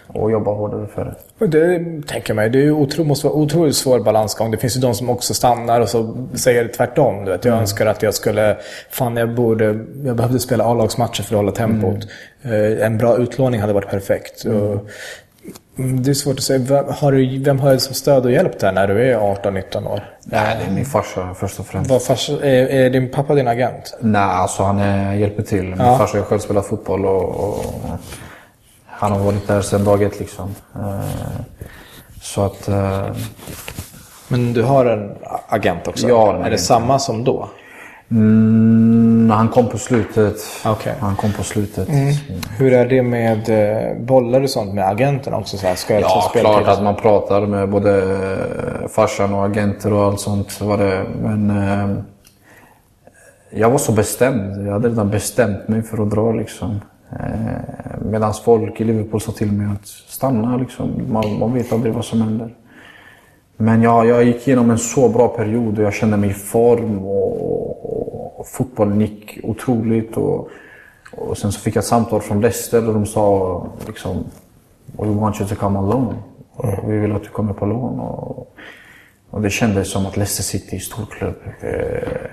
[0.07, 1.05] Och jobba hårdare för
[1.39, 1.47] det.
[1.47, 2.51] Det tänker jag mig.
[2.51, 4.51] Det är otro, måste vara otroligt svår balansgång.
[4.51, 7.25] Det finns ju de som också stannar och så säger tvärtom.
[7.25, 8.57] Du vet, jag önskar att jag skulle...
[8.91, 9.65] Fan, jag borde...
[10.05, 11.99] Jag behövde spela A-lagsmatcher för att hålla tempot.
[12.43, 14.45] Eh, En bra utlåning hade varit perfekt.
[15.79, 16.59] Mm, Det är svårt att säga.
[16.59, 19.87] Vem har du, vem har du som stöd och hjälp där när du är 18-19
[19.93, 20.11] år?
[20.25, 21.91] Nej, det är min farsa först och främst.
[21.91, 23.97] Vad fars, är, är din pappa din agent?
[24.01, 25.63] Nej, alltså han är, hjälper till.
[25.65, 25.99] Min Ja.
[25.99, 27.65] farsa har själv spelat fotboll och, och
[29.03, 30.55] han har varit där sedan dag ett liksom.
[30.75, 31.41] Eh,
[32.23, 32.69] Så att...
[32.69, 33.07] eh,
[34.29, 35.13] Men du har en
[35.49, 36.09] agent också?
[36.09, 36.61] Ja, Är det agent.
[36.61, 37.49] samma som då?
[38.11, 40.37] Mm, han kom på slutet.
[40.67, 40.95] Okej.
[41.01, 41.89] Han kom på slutet.
[42.59, 45.59] Hur är det med eh, bollar och sånt med agenten också?
[45.59, 48.19] Så här, ska jag Ja, klart att man pratar med både
[48.95, 50.61] farsan och agenter och allt sånt.
[50.61, 51.05] Var det.
[51.23, 51.97] Men eh,
[53.51, 54.67] jag var så bestämd.
[54.67, 56.81] Jag hade redan bestämt mig för att dra liksom.
[57.21, 61.03] Eh, Medan folk i Liverpool sa till mig att stanna liksom.
[61.09, 62.57] Man, man vet aldrig vad som händer.
[63.57, 66.99] Men jag, jag gick igenom en så bra period och jag kände mig i form
[66.99, 67.45] och,
[67.93, 70.17] och, och fotbollen gick otroligt.
[70.17, 70.49] Och,
[71.13, 74.25] och sen så fick jag ett samtal från Leicester och de sa liksom
[74.87, 76.15] We want you to come on loan.
[76.53, 78.01] Och Vi vill att du kommer på lån.
[78.01, 78.57] Och,
[79.31, 82.31] och det kändes som att Leicester City, storklubb, eh,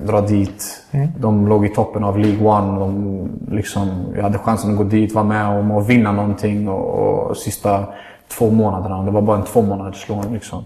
[0.00, 0.84] dra dit.
[1.18, 2.80] De låg i toppen av League One.
[2.80, 6.68] De, liksom, jag hade chansen att gå dit, vara med om att vinna någonting.
[6.68, 7.84] Och, och sista
[8.28, 10.32] två månaderna, det var bara en två månaders lån.
[10.32, 10.64] Liksom.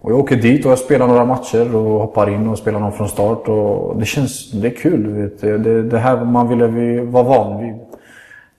[0.00, 2.92] Och jag åker dit och jag spelar några matcher och hoppar in och spelar dem
[2.92, 3.48] från start.
[3.48, 5.02] Och det känns, det är kul.
[5.02, 5.40] du Vet.
[5.40, 7.74] Det, det, det här man ville vi vara van vid.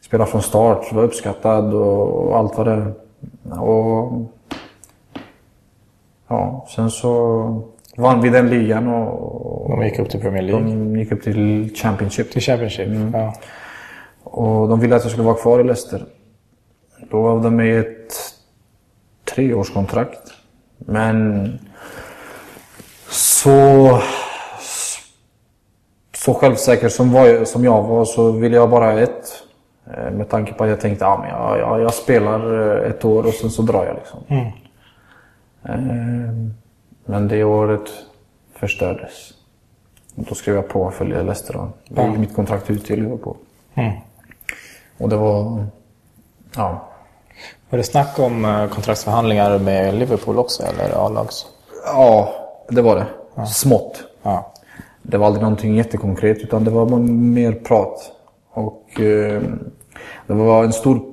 [0.01, 2.93] Spela från start, vara uppskattad och, och allt vad det är.
[3.61, 4.21] Och,
[6.27, 7.61] ja, sen så
[7.97, 10.61] vann vi den ligan och De gick upp till Premier League.
[10.69, 12.31] de gick upp till Championship.
[12.31, 12.87] Till Championship?
[13.13, 13.33] Ja.
[14.23, 16.05] Och de ville att jag skulle vara kvar i Leicester.
[17.11, 18.13] Då gav de mig ett
[19.35, 20.21] treårskontrakt.
[20.77, 21.49] Men
[23.09, 23.99] så,
[26.17, 29.43] så självsäker som, var, som jag var så ville jag bara ett.
[29.93, 33.05] Eh, Med tanke på att jag tänkte att ja, jag, jag, jag spelar eh, ett
[33.05, 33.95] år och sen så drar jag.
[33.95, 34.19] Liksom.
[35.65, 36.60] Eh,
[37.11, 37.89] Men det året
[38.55, 39.33] förstördes.
[40.15, 41.53] Då skrev jag på och följde Leicester.
[41.53, 41.69] Då.
[42.07, 43.35] Gick mitt kontrakt ut till Liverpool.
[44.97, 45.65] Och det var...
[46.55, 46.87] Ja.
[47.69, 51.45] Var det snack om eh, kontraktsförhandlingar med Liverpool också, eller A-lags?
[51.85, 52.33] Ja,
[52.69, 53.45] det var det.
[53.45, 54.03] Smått.
[54.23, 54.53] Ja.
[55.01, 58.11] Det var aldrig någonting jättekonkret utan det var mer prat.
[58.49, 59.41] Och eh,
[60.27, 61.10] det var en stor...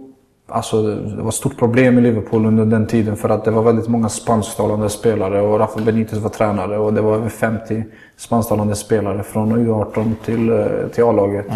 [0.50, 3.62] Alltså, det var ett stort problem i Liverpool under den tiden för att det var
[3.62, 7.84] väldigt många spansktalande spelare och Rafa Benitez var tränare och det var över 50
[8.16, 11.46] spansktalande spelare från U18 till, eh, till A-laget.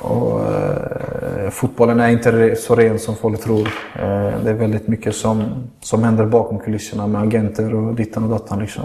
[0.00, 3.68] Och, eh, fotbollen är inte så ren som folk tror.
[3.94, 5.44] Eh, det är väldigt mycket som,
[5.80, 8.58] som händer bakom kulisserna med agenter och dittan och dattan.
[8.58, 8.82] Liksom.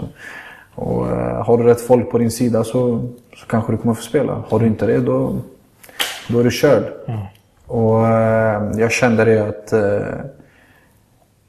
[0.74, 4.02] Och, eh, har du rätt folk på din sida så, så kanske du kommer få
[4.02, 4.42] spela.
[4.48, 5.36] Har du inte det då,
[6.28, 6.84] då är du körd.
[7.66, 10.18] Och, eh, jag kände det att eh,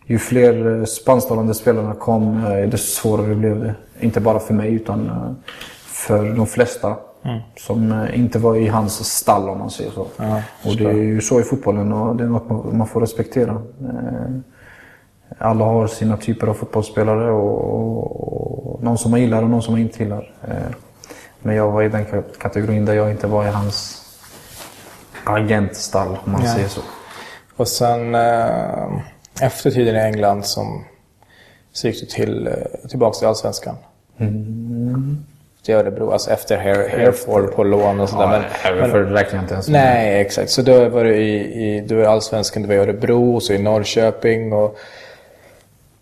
[0.06, 3.76] ju fler spansktalande spelarna kom, eh, desto svårare blev det.
[4.00, 5.12] Inte bara för mig utan
[5.86, 6.96] för de flesta.
[7.58, 10.08] Som eh, inte var i hans stall om man säger så.
[10.66, 13.62] och det är ju så i fotbollen och det är något man- får respektera.
[15.38, 19.62] Alla har sina typer av fotbollsspelare och, och, och någon som man gillar och någon
[19.62, 20.32] som man inte gillar.
[21.42, 24.04] Men jag var i den ka- kategorin där jag inte var i hans
[25.30, 26.54] agentstall om man Nej.
[26.54, 26.82] säger så.
[27.56, 29.02] Och sen eh,
[29.42, 30.86] efter tiden i England som,
[31.74, 33.76] så gick du till, eh, tillbaka till Allsvenskan.
[35.66, 38.34] Till Örebro, alltså efter Her- Hereford på lån och sådär.
[38.34, 39.82] Ja, Hereford räknar jag inte ens med.
[39.84, 40.50] Nej, exakt.
[40.50, 41.36] Så då var du i,
[41.68, 44.78] i, du är i Allsvenskan, du var i Örebro, och så i Norrköping och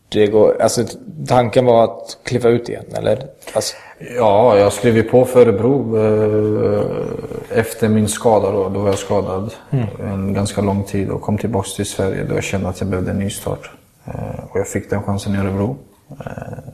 [0.10, 0.84] det går, alltså
[1.28, 3.28] tanken var att kliva ut igen, eller?
[3.54, 8.52] Alltså, Ja, jag skrev ju på för Örebro eh, efter min skada.
[8.52, 9.54] Då, då var jag skadad
[10.00, 13.12] en ganska lång tid och kom tillbaka till Sverige då jag kände att jag behövde
[13.12, 13.72] en ny start.
[14.06, 15.78] Eh, och jag fick den chansen i Örebro.
[16.26, 16.72] Eh,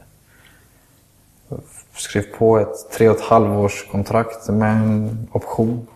[1.95, 5.87] skrev på ett tre och ett halvårs kontrakt med en option.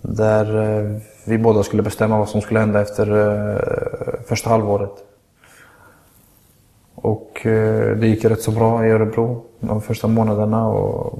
[0.00, 4.94] Där eh, vi båda skulle bestämma vad som skulle hända efter eh, första halvåret.
[6.94, 10.68] Och eh, det gick rätt så bra i Örebro de första månaderna.
[10.68, 11.18] Och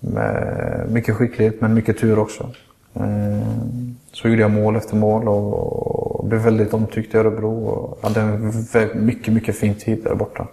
[0.00, 2.50] med mycket skicklighet men mycket tur också.
[2.94, 3.48] Eh,
[4.12, 7.64] Så gjorde jag mål efter mål och blev väldigt omtyckt i Örebro.
[7.64, 8.52] Och hade en
[8.94, 10.46] mycket, mycket fin tid där borta.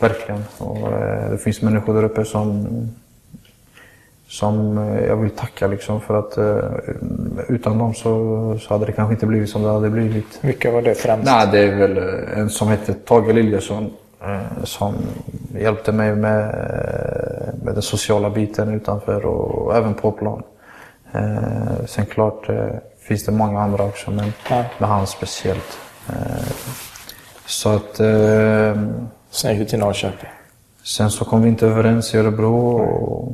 [0.00, 0.42] Verkligen.
[0.58, 2.66] Och eh, det finns människor där uppe som,
[4.28, 6.38] som eh, jag vill tacka liksom för att
[7.48, 10.38] utan dem så, så hade det kanske inte blivit som det hade blivit.
[10.40, 11.24] vilka var det främst?
[11.24, 11.98] Nej, det är väl
[12.38, 13.90] en som heter Tage Liljesson
[14.64, 14.94] som
[15.54, 20.42] hjälpte mig med, eh, med den sociala biten utanför och även på plan.
[21.12, 22.66] Eh, sen klart eh,
[23.00, 24.64] finns det många andra också, men Ja.
[24.78, 25.78] med han speciellt.
[26.08, 26.52] Eh,
[27.46, 28.00] så att...
[28.00, 28.82] Eh,
[29.30, 30.28] Sen gick du till Norrköping.
[30.82, 32.76] sen så kom vi inte överens i Örebro.
[32.76, 33.32] Och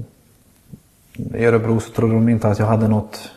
[1.35, 3.31] I Örebro så trodde de inte att jag hade något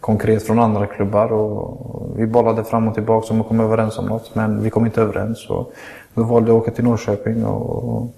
[0.00, 1.32] konkret från andra klubbar.
[1.32, 4.86] Och vi bollade fram och tillbaka om att komma överens om något, men vi kom
[4.86, 5.50] inte överens.
[5.50, 5.72] Och
[6.14, 7.44] då valde jag att åka till Norrköping.
[7.44, 8.14] Och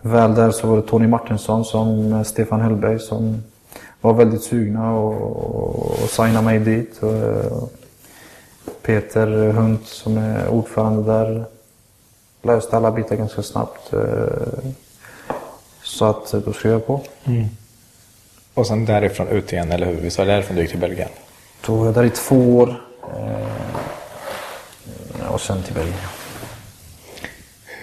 [0.00, 3.42] väl där så var det Tony Martinsson som Stefan Hellberg som
[4.00, 7.02] var väldigt sugna och, och signa mig dit.
[7.02, 7.62] Eh,
[8.82, 11.44] Peter Hunt som är ordförande där
[12.42, 13.92] löste alla bitar ganska snabbt.
[13.92, 14.70] eh,
[15.82, 17.00] Så att eh, då skrev jag på.
[18.54, 20.00] Och sen därifrån ut igen, eller hur?
[20.00, 21.08] Visst var det därifrån du gick till Belgien?
[21.66, 22.74] Då var jag där i två år.
[23.16, 23.46] eh,
[25.32, 25.98] Och sen till Belgien.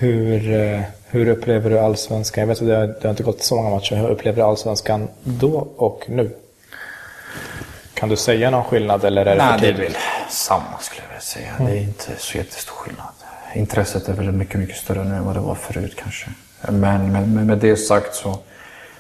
[0.02, 2.42] Hur, eh, hur upplever du allsvenskan?
[2.42, 3.96] Jag vet att det har, det har inte gått så många matcher.
[3.96, 6.36] Hur upplever du allsvenskan då och nu?
[7.94, 9.90] Kan du säga någon skillnad eller är det för Nej, det är tidigt?
[9.90, 11.54] väl samma skulle jag vilja säga.
[11.60, 13.08] Det är inte så jättestor skillnad.
[13.56, 16.30] Intresset är väl mycket, mycket större nu än vad det var förut kanske.
[16.70, 18.38] Men, men, med det sagt så,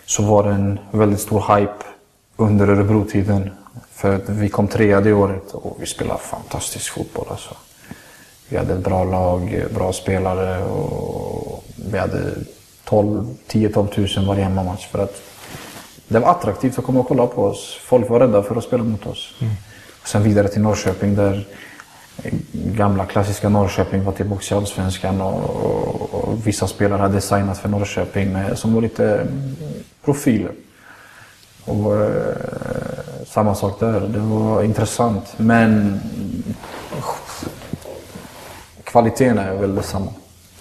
[0.06, 1.84] så var det en väldigt stor hype
[2.36, 3.52] under Örebro-tiden.
[3.94, 7.26] För vi kom trea det året och vi spelade fantastisk fotboll.
[7.30, 7.56] Alltså.
[8.50, 12.32] Vi hade ett bra lag, bra spelare och vi hade
[12.84, 14.88] 12 10-12 tusen varje hemmamatch.
[14.88, 15.22] För att
[16.08, 17.78] det var attraktivt att komma och kolla på oss.
[17.82, 19.34] Folk var rädda för att spela mot oss.
[20.02, 21.48] Och sen vidare till Norrköping där
[22.54, 27.70] gamla klassiska Norrköping var tillbaka i Allsvenskan och, och, och vissa spelare hade signat för
[27.70, 29.56] Norrköping med, som var lite mm,
[30.06, 30.52] profiler.
[31.66, 32.36] Och, eh,
[33.28, 35.34] samma sak där, det var intressant.
[35.38, 36.00] Men
[38.92, 40.12] kvaliteten är väl detsamma.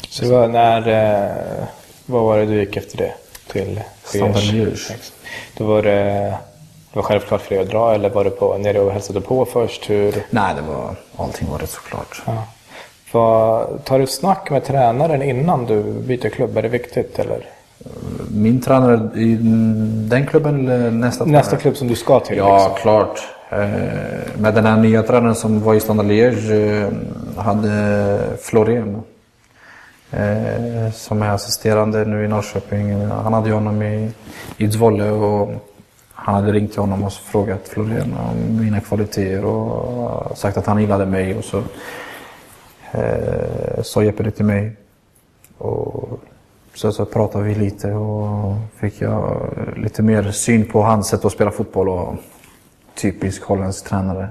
[0.09, 0.89] Så det var när...
[0.89, 1.65] Eh,
[2.07, 3.13] vad var det du gick efter det?
[3.53, 4.43] Till Standard.
[5.57, 6.35] Då var det...
[6.93, 9.45] Det var självklart för dig att dra eller var du på, nere och hälsade på
[9.45, 9.91] först?
[9.91, 12.23] Hur, Nej, det var, allting var rätt såklart.
[12.27, 12.45] ja.
[13.13, 16.57] Vad, tar du snack med tränaren innan du byter klubb?
[16.57, 17.47] Är det viktigt eller?
[18.31, 19.39] Min tränare i
[20.09, 21.41] den klubben eller nästa tränare?
[21.41, 22.37] Nästa klubb som du ska till?
[22.37, 22.83] Ja, liksom.
[22.83, 23.21] klart.
[23.51, 26.89] Eh, med den här nya tränaren som var i Standard Liège eh,
[27.37, 29.03] hade Florén.
[30.11, 33.07] Eh, som är assisterande nu i Norrköping.
[33.07, 34.11] Han hade ju honom i,
[34.57, 34.67] i
[35.11, 35.51] och
[36.13, 40.81] han hade ringt till honom och frågat Florén om mina kvaliteter och sagt att han
[40.81, 41.35] gillade mig.
[41.35, 41.63] Och så
[42.93, 44.77] eh, sa Jeppe det till mig.
[45.59, 46.21] Och
[46.75, 51.33] så, så pratade vi lite och fick jag lite mer syn på hans sätt att
[51.33, 51.89] spela fotboll.
[51.89, 52.15] Och
[52.99, 54.29] typisk holländsk tränare.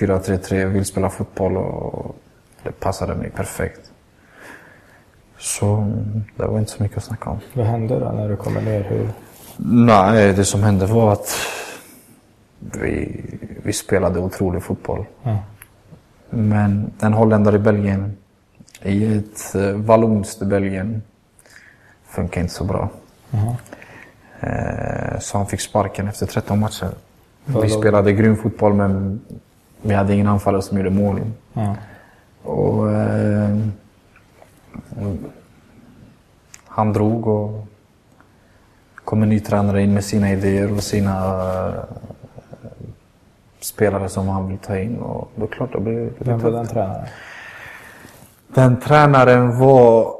[0.00, 2.16] 4-3-3, vill spela fotboll och
[2.62, 3.90] det passade mig perfekt.
[5.38, 5.92] Så
[6.36, 7.38] det var inte så mycket att snacka om.
[7.52, 8.82] Vad hände då när du kommer ner?
[8.82, 9.08] Hur?
[9.56, 11.36] Nej, det som hände var att
[12.58, 13.20] vi,
[13.62, 15.04] vi spelade otrolig fotboll.
[15.22, 15.38] Ja.
[16.30, 18.16] Men en holländare i Belgien,
[18.82, 21.02] i ett eh, vallonskt Belgien,
[22.06, 22.88] funkar inte så bra.
[24.40, 26.88] Eh, Så han fick sparken efter 13 matcher.
[27.46, 29.20] Vi spelade grym fotboll men
[29.82, 31.20] vi hade ingen anfallare som gjorde mål.
[31.52, 31.76] Ja.
[32.42, 33.56] Och, eh,
[36.64, 37.66] han drog och
[38.94, 41.12] kom en ny tränare in med sina idéer och sina
[41.66, 41.82] eh,
[43.60, 44.96] spelare som han vill ta in.
[44.96, 47.06] Och då klart, då blev det Vem var den tränaren?
[48.48, 50.14] Den tränaren var...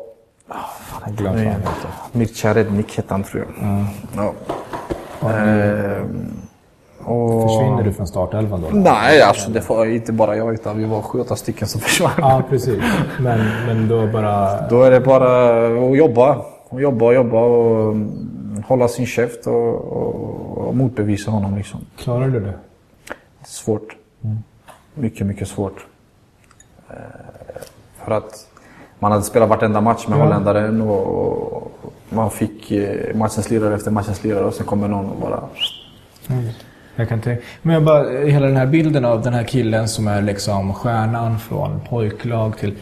[1.04, 1.90] Jag glömde vad han heter.
[2.12, 3.64] Mircea Rednik hette han tror jag.
[3.64, 3.84] Mm.
[4.16, 4.34] Ja.
[5.30, 6.04] Eh,
[7.06, 7.42] och...
[7.42, 8.68] Försvinner du från startelvan då?
[8.78, 12.12] Nej, alltså det var inte bara jag utan vi var sju, åtta stycken som försvann.
[12.18, 12.82] Ja, precis.
[13.20, 14.60] Men, men då bara...
[14.68, 15.56] Då är det bara
[15.90, 16.44] att jobba.
[16.68, 21.56] Och jobba och jobba och mm, hålla sin käft och, och, och motbevisa honom.
[21.56, 21.80] Liksom.
[21.98, 22.54] Klarar du det?
[23.44, 23.96] Svårt.
[24.94, 25.86] Mycket, mycket svårt.
[26.90, 26.96] Eh,
[28.04, 28.48] för att
[28.98, 30.22] man hade spelat vartenda match med Ja.
[30.24, 31.72] holländaren och,
[32.08, 35.42] man fick eh, matchens lirare efter matchens lirare och sen kommer någon och bara...
[36.96, 37.42] Jag kan tänka.
[37.62, 41.38] Men jag bara, hela den här bilden av den här killen som är liksom stjärnan
[41.38, 42.74] från pojklag till...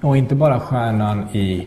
[0.00, 1.66] Och inte bara stjärnan i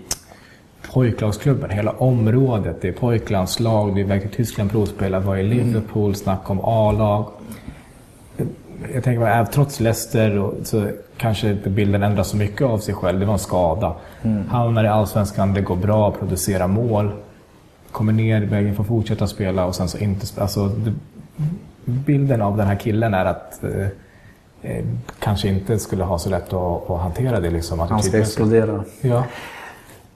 [0.93, 2.81] pojklagsklubben, hela området.
[2.81, 7.25] Det är pojklandslag, är iväg till Tyskland provspela, var i Liverpool, snack om A-lag.
[8.93, 12.93] Jag tänker bara, även trots Leicester så kanske inte bilden ändras så mycket av sig
[12.93, 13.19] själv.
[13.19, 13.95] Det var en skada.
[14.49, 17.11] Hamnar i Allsvenskan, det går bra, producerar mål.
[17.91, 20.43] Kommer ner, vägen får fortsätta spela och sen så inte spela.
[20.43, 20.93] Alltså, det,
[21.85, 23.87] bilden av den här killen är att eh,
[24.61, 24.85] eh,
[25.19, 27.49] kanske inte skulle ha så lätt att, att hantera det.
[27.49, 28.83] Liksom, Han ska explodera.
[29.01, 29.25] Ja.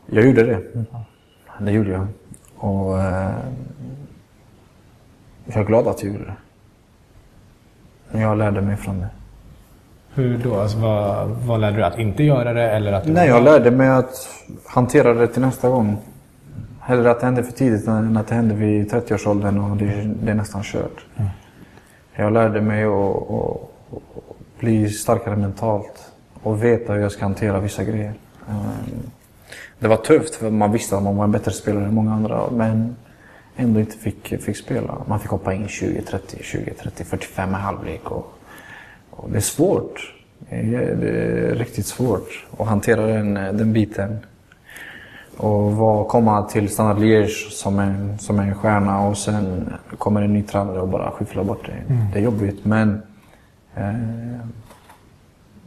[0.06, 0.62] Jag gjorde det.
[1.60, 2.08] Det gjorde jag.
[2.58, 3.32] Och eh,
[5.46, 6.26] jag är glad att jag gjorde
[8.12, 8.20] det.
[8.20, 9.08] Jag lärde mig från det.
[10.14, 10.60] Hur då?
[10.60, 11.84] Alltså, vad, vad lärde du?
[11.84, 13.08] Att inte göra det eller att...
[13.08, 14.30] Nej, jag lärde mig att
[14.66, 15.98] hantera det till nästa gång.
[16.80, 19.86] Hellre att det hände för tidigt än att det hände vid 30-årsåldern och det,
[20.24, 21.06] det är nästan kört.
[21.16, 21.30] Mm.
[22.16, 23.72] Jag lärde mig att, att,
[24.60, 26.12] bli starkare mentalt
[26.44, 28.14] och veta hur jag ska hantera vissa grejer.
[28.50, 29.12] Ehm,
[29.80, 32.50] det var tufft för man visste att man var en bättre spelare än många andra
[32.52, 32.96] men
[33.56, 34.98] ändå inte fick, fick spela.
[35.08, 38.12] Man fick hoppa in 20, 30, 20, 30, 45 i halvlek.
[38.12, 38.34] Och,
[39.10, 40.14] och det är svårt.
[40.50, 44.20] Det är riktigt svårt att hantera den, den biten.
[45.38, 50.34] Och var, komma till Standard Liège som en, som en stjärna och sen kommer en
[50.34, 51.94] ny tränare och bara skyfflar bort det.
[51.94, 52.06] Mm.
[52.14, 53.02] Det är jobbigt men
[53.76, 53.94] eh,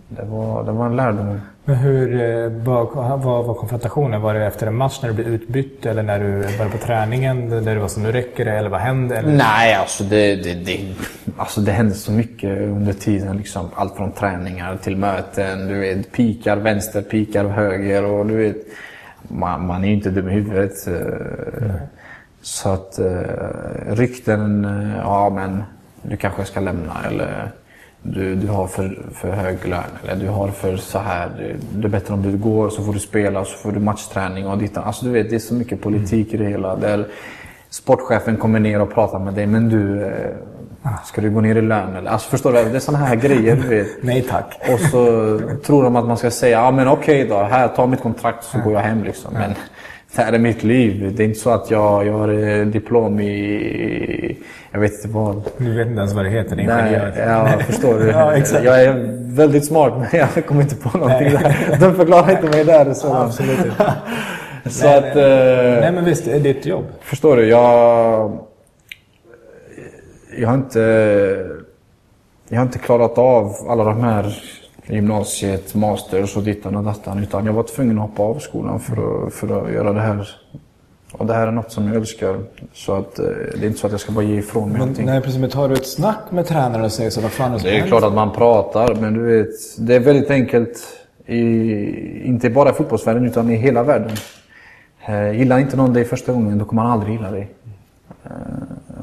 [0.09, 1.41] det, var, det var en lärdom.
[1.65, 2.87] Men hur eh, vad,
[3.23, 4.23] vad var konfrontationen?
[4.23, 7.51] Var det efter en match när du blev utbytt eller när du var på träningen
[7.51, 9.17] där du var så nu räcker det eller vad hände?
[9.17, 9.33] Eller?
[9.33, 10.95] Nej, alltså det, det, det,
[11.37, 13.37] alltså det hände så mycket under tiden.
[13.37, 13.69] Liksom.
[13.75, 15.69] Allt från träningar till möten.
[15.69, 18.57] Du vet, pikar vänster, pikar höger och du vet
[19.29, 20.87] man, man är ju inte dum i huvudet.
[20.87, 21.77] Mm.
[22.43, 23.07] Så att eh,
[23.89, 25.63] rykten, eh, ja men
[26.03, 27.51] du kanske ska lämna eller
[28.03, 31.57] du, du har för, för hög lön eller du har för så här.
[31.73, 34.59] Det är bättre om du går så får du spela så får du matchträning och
[34.59, 36.43] ditt Alltså du vet, det är så mycket politik mm.
[36.43, 36.77] i det hela.
[36.77, 37.07] Där
[37.71, 40.13] sportchefen kommer ner och pratar med dig men du
[41.05, 42.11] Ska du gå ner i lön eller?
[42.11, 42.65] Alltså förstår du?
[42.65, 43.87] Det är sådana här grejer du vet.
[44.03, 44.61] Nej tack.
[44.73, 47.87] Och så tror de att man ska säga, ja men okej okay då, här, ta
[47.87, 49.33] mitt kontrakt så går jag hem liksom.
[49.33, 49.55] Men
[50.17, 51.15] det här är mitt liv.
[51.17, 54.37] Det är inte så att jag, jag har eh, diplom i,
[54.71, 55.43] jag vet inte vad.
[55.59, 57.13] Du vet inte ens vad det heter, ingenjör.
[57.17, 58.07] Nej, ja, förstår du.
[58.11, 58.65] ja, exakt.
[58.65, 58.95] Jag är
[59.35, 61.77] väldigt smart men jag kommer inte på någonting där.
[61.81, 62.95] De förklarar inte mig där.
[62.95, 63.15] Så.
[63.15, 63.93] Absolut inte.
[64.71, 65.81] så nej, att, nej.
[65.81, 66.85] nej men visst, det är ditt jobb.
[67.01, 68.39] Förstår du, jag
[70.41, 71.47] jag har inte...
[72.49, 74.43] Jag har inte klarat av alla de här
[74.87, 77.19] gymnasiet, masters och dittan och dattan.
[77.19, 80.29] Utan jag var tvungen att hoppa av skolan för att, för att göra det här.
[81.13, 82.39] Och det här är något som jag älskar.
[82.73, 84.81] Så att, eh, det är inte så att jag ska bara ge ifrån mig men,
[84.81, 85.07] någonting.
[85.07, 85.41] Nej, precis.
[85.41, 87.21] Men tar du ett snack med tränaren och säger så?
[87.21, 89.49] Vad fan är det är klart att man pratar, men du vet.
[89.79, 90.79] Det är väldigt enkelt.
[91.27, 94.17] I, inte bara i fotbollsvärlden, utan i hela världen.
[95.07, 97.49] Eh, gillar inte någon dig första gången, då kommer han aldrig gilla dig.
[98.25, 98.31] Eh,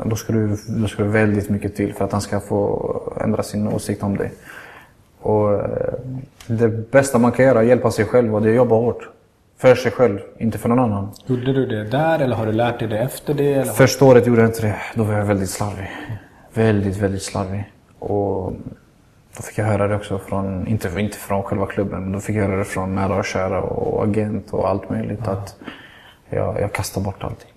[0.09, 3.43] då ska, du, då ska du väldigt mycket till för att han ska få ändra
[3.43, 4.31] sin åsikt om dig.
[5.21, 5.93] Och eh,
[6.47, 8.75] det bästa man kan göra är att hjälpa sig själv och det är att jobba
[8.75, 9.09] hårt.
[9.57, 11.09] För sig själv, inte för någon annan.
[11.25, 13.53] Gjorde du det där eller har du lärt dig det efter det?
[13.53, 13.71] Eller?
[13.71, 14.75] Första året gjorde jag inte det.
[14.95, 15.89] Då var jag väldigt slarvig.
[16.53, 17.71] Väldigt, väldigt slarvig.
[17.99, 18.53] Och
[19.37, 22.35] då fick jag höra det också från, inte, inte från själva klubben, men då fick
[22.35, 25.19] jag höra det från nära och kära och agent och allt möjligt.
[25.25, 25.31] Ja.
[25.31, 25.55] Att
[26.29, 27.49] jag, jag kastar bort allting.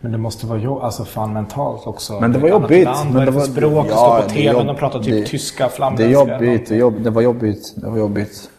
[0.00, 2.20] Men det måste vara jo alltså fan mentalt också.
[2.20, 2.84] Men det var jobbigt.
[2.84, 6.24] Land, men det var språk, ja, stå på TV och prata typ det, tyska, flamländska.
[6.24, 7.72] Det är jobbigt, det, jobb, det var jobbigt.
[7.76, 8.50] Det var jobbigt.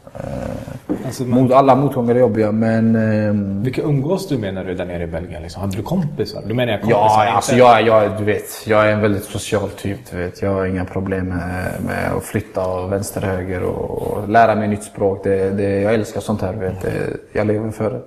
[1.05, 2.95] Alltså, man, alla motgångar är jobbiga men...
[2.95, 5.41] Eh, vilka umgås du med när du är där nere i Belgien?
[5.41, 5.61] Liksom?
[5.61, 6.43] Hade du kompisar?
[6.45, 7.25] Du menar jag kompisar?
[7.25, 9.99] Ja, alltså jag, jag, du vet, jag är en väldigt social typ.
[10.11, 10.41] Du vet.
[10.41, 14.67] Jag har inga problem med, med att flytta och vänster höger och, och lära mig
[14.67, 15.23] nytt språk.
[15.23, 16.53] Det, det, jag älskar sånt här.
[16.53, 16.81] Vet.
[16.81, 18.01] Det, jag lever för det.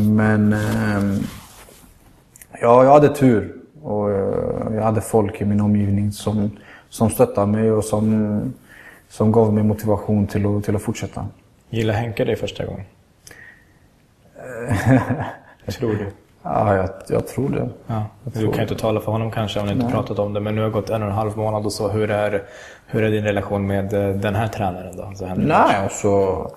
[0.00, 0.52] Men...
[0.52, 1.24] Eh,
[2.60, 3.56] Ja, jag hade tur.
[3.82, 6.50] Och eh, jag hade folk i min omgivning som,
[6.88, 8.54] som stöttade mig och som,
[9.08, 11.26] som gav mig motivation till att, till att fortsätta.
[11.70, 12.84] Gillade Henke dig första gången?
[15.78, 16.06] tror du?
[16.42, 17.68] Ja, jag, jag tror det.
[17.86, 18.04] Ja.
[18.24, 19.94] Jag du kan inte tala för honom kanske om ni inte Nej.
[19.94, 21.88] pratat om det, men nu har det gått en och en halv månad och så.
[21.88, 22.42] Hur är,
[22.86, 25.02] hur är din relation med eh, den här tränaren då?
[25.02, 26.50] Alltså Nej, alltså...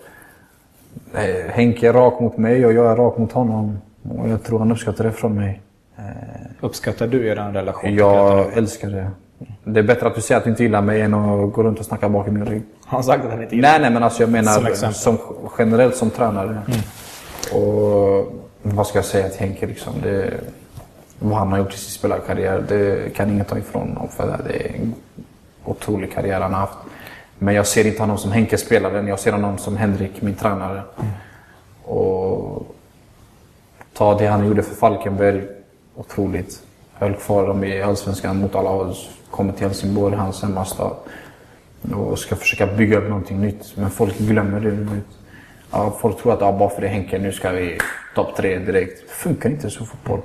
[1.49, 3.77] Henke är rak mot mig och jag är rak mot honom.
[4.17, 5.61] Och jag tror han uppskattar det från mig.
[6.03, 7.95] Eh, Uppskattar du er relation?
[7.95, 9.11] Jag älskar det.
[9.63, 11.79] Det är bättre att du säger att du inte gillar mig än att gå runt
[11.79, 12.63] och snacka bakom min rygg.
[12.85, 15.17] Har han sagt att han inte gillar Nej, nej, men alltså jag menar som, som
[15.58, 16.49] generellt som tränare.
[16.67, 16.79] Mm.
[17.51, 19.93] Och vad ska jag säga till Henke liksom?
[20.04, 20.33] Det,
[21.19, 24.08] vad han har gjort i sin spelarkarriär, det kan ingen ta ifrån honom.
[24.10, 24.93] För det är en
[25.65, 26.77] otrolig karriär han har haft.
[27.39, 30.81] Men jag ser inte honom som Henke spelaren, jag ser honom som Henrik, min tränare.
[30.99, 31.12] Mm.
[31.83, 32.75] Och
[33.93, 35.43] ta det han gjorde för Falkenberg
[35.96, 36.63] otroligt.
[36.94, 39.10] Höll kvar dem i Allsvenskan mot alla odds.
[39.31, 40.91] Kommer till Helsingborg, hans hemmastad.
[41.94, 43.77] Och ska försöka bygga upp någonting nytt.
[43.77, 44.87] Men folk glömmer det.
[45.71, 47.77] Ja, folk tror att ja, bara för det Henke, nu ska vi
[48.15, 49.02] topp tre direkt.
[49.02, 50.21] Det funkar inte så fotboll.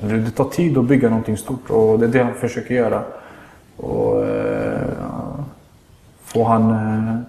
[0.00, 3.02] Det tar tid att bygga någonting stort och det är det han försöker göra.
[3.76, 4.88] Och, eh,
[6.24, 7.20] får, han, eh,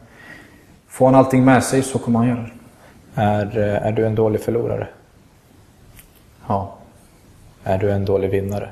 [0.87, 2.51] får han allting med sig så kommer han göra det.
[3.21, 4.87] Är, eh, är du en dålig förlorare?
[6.47, 6.77] Ja.
[7.67, 8.69] Är du en dålig vinnare?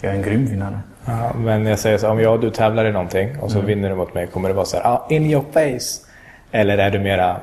[0.00, 0.78] Jag är en grym vinnare.
[1.04, 3.66] Ja, men jag säger så om jag och du tävlar i någonting och så Mm.
[3.66, 6.06] vinner du mot mig, kommer det vara så här, ah, in your face?
[6.50, 7.36] Eller är du mera,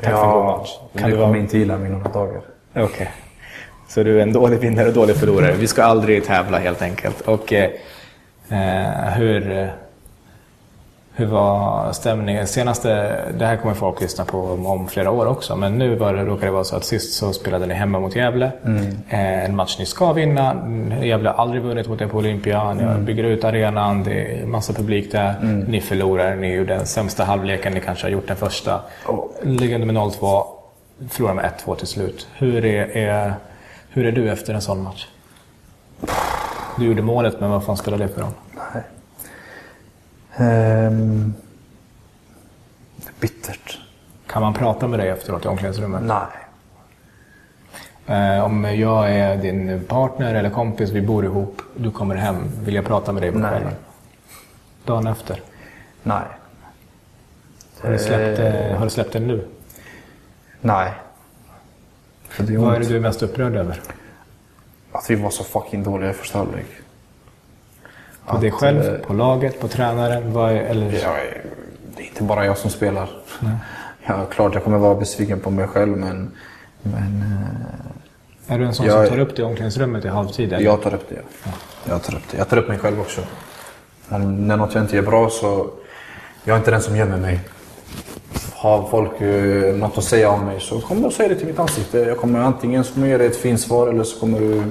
[0.00, 0.70] tack för en god match?
[0.98, 2.40] Kan du vara- kommer inte gilla mig några dagar.
[2.76, 3.10] Okej.
[3.88, 5.52] Så du är en dålig vinnare och dålig förlorare.
[5.52, 7.20] Vi ska aldrig tävla helt enkelt.
[7.20, 7.70] Och eh,
[8.48, 9.68] eh, hur, eh,
[11.14, 12.46] hur var stämningen?
[12.46, 16.14] Senaste, det här kommer folk lyssna på om, om flera år också, men nu var
[16.14, 18.52] det, råkade det vara så att sist så spelade ni hemma mot Gävle.
[19.08, 20.50] Eh, en match ni ska vinna.
[20.50, 22.74] Mm, Gävle har aldrig vunnit mot er på Olympia.
[22.74, 25.34] Ni bygger ut arenan, det är massa publik där.
[25.68, 28.80] Ni förlorar, ni gjorde den sämsta halvleken, ni kanske har gjort den första.
[29.42, 30.44] Liggande med 0-2,
[31.10, 32.26] förlorar med 1-2 till slut.
[32.34, 33.34] Hur är, är,
[33.90, 35.06] hur är du efter en sån match?
[36.78, 38.30] Du gjorde målet, men vad fan spelar det för roll?
[40.36, 41.34] Ehm,
[43.20, 43.78] bittert.
[44.26, 46.02] Kan man prata med dig efteråt i omklädningsrummet?
[46.02, 46.26] Nej.
[48.06, 52.74] Eh, om jag är din partner eller kompis, vi bor ihop, du kommer hem, vill
[52.74, 53.50] jag prata med dig på Nej.
[53.50, 53.74] kvällen?
[54.84, 55.40] Dagen efter?
[56.02, 56.22] Nej.
[57.80, 59.48] Har du släppt, Eh, har du släppt den nu?
[60.60, 60.92] Nej.
[62.38, 63.80] Är Vad är det du är mest upprörd över?
[64.92, 66.66] Att vi var så fucking dåliga i första halvlek.
[68.26, 70.32] På dig Att, själv, eh, på laget, på tränaren?
[70.32, 70.92] Vad är, eller...
[70.92, 71.16] Jag
[71.96, 73.08] det är inte bara jag som spelar.
[74.06, 76.30] Ja, klart jag kommer vara besviken på mig själv men,
[76.82, 77.24] men
[78.48, 80.52] eh, Är du en sån Jag- som tar upp det i omklädningsrummet i halvtid?
[80.52, 80.64] Eller?
[80.64, 81.22] jag tar upp det.
[81.88, 82.36] Jag tar upp det.
[82.38, 83.20] Jag tar upp mig själv också.
[84.08, 85.70] Om, när något jag inte gör bra så
[86.44, 87.40] jag är inte den som gömmer mig.
[88.54, 91.58] Har folk eh, något att säga om mig så kommer de säga det till mitt
[91.58, 91.98] ansikte.
[91.98, 94.62] Jag kommer antingen jag ge dig ett fint svar eller så kommer du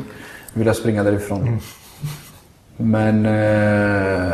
[0.54, 1.60] vilja springa därifrån.
[2.82, 4.34] Men eh,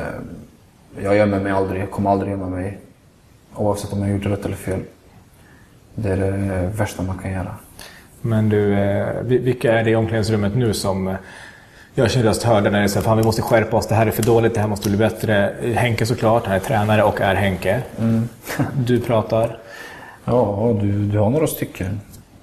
[1.03, 1.81] jag gömmer mig aldrig.
[1.81, 2.77] Jag kommer aldrig gömma mig.
[3.55, 4.79] Oavsett om jag gjort rätt eller fel.
[5.95, 6.31] Det är det
[6.75, 7.55] värsta man kan göra.
[8.21, 11.15] Men du, eh, vi- vilka är det i omklädningsrummet nu som eh,
[11.95, 14.11] gör sin röst hörd när det säger fan vi måste skärpa oss, det här är
[14.11, 15.53] för dåligt, det här måste bli bättre.
[15.75, 17.81] Henke såklart, han är tränare och är Henke.
[18.73, 19.57] Du pratar.
[20.25, 22.01] Ja, du, du har några stycken.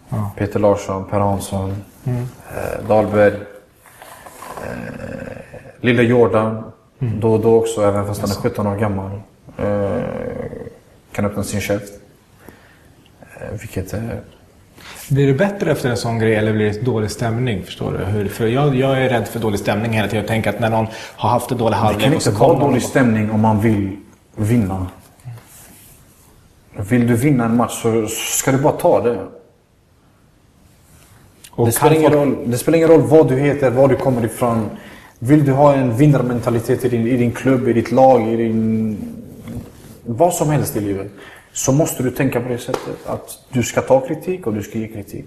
[0.09, 0.31] Ja.
[0.37, 3.35] Peter Larsson, Per Hansson, eh, Dahlberg,
[4.65, 5.39] eh,
[5.85, 6.63] Lille Jordan.
[6.99, 9.11] Då och då också, även fast han är 17 år gammal.
[9.59, 10.03] Eh,
[11.13, 11.93] kan öppna sin käft.
[13.41, 14.21] Eh, vilket är...
[15.11, 17.63] Blir det bättre efter en sån grej eller blir det dålig stämning?
[17.65, 18.05] Förstår du?
[18.05, 20.21] Hur, för jag, jag är rädd för dålig stämning hela tiden.
[20.21, 22.59] Jag tänker att när någon har haft en dålig Det halvlek kan och inte vara
[22.59, 23.97] dålig stämning om man vill
[24.37, 24.87] vinna.
[26.77, 29.19] Vill du vinna en match så ska du bara ta det.
[31.57, 33.97] Det spelar, kan ingen folk- roll, det spelar ingen roll vad du heter, var du
[33.97, 34.71] kommer ifrån.
[35.19, 38.99] Vill du ha en vinnarmentalitet i din, i din klubb, i ditt lag, i din...
[40.07, 41.11] Vad som helst i livet.
[41.53, 43.07] Så måste du tänka på det sättet.
[43.07, 45.25] Att du ska ta kritik och du ska ge kritik.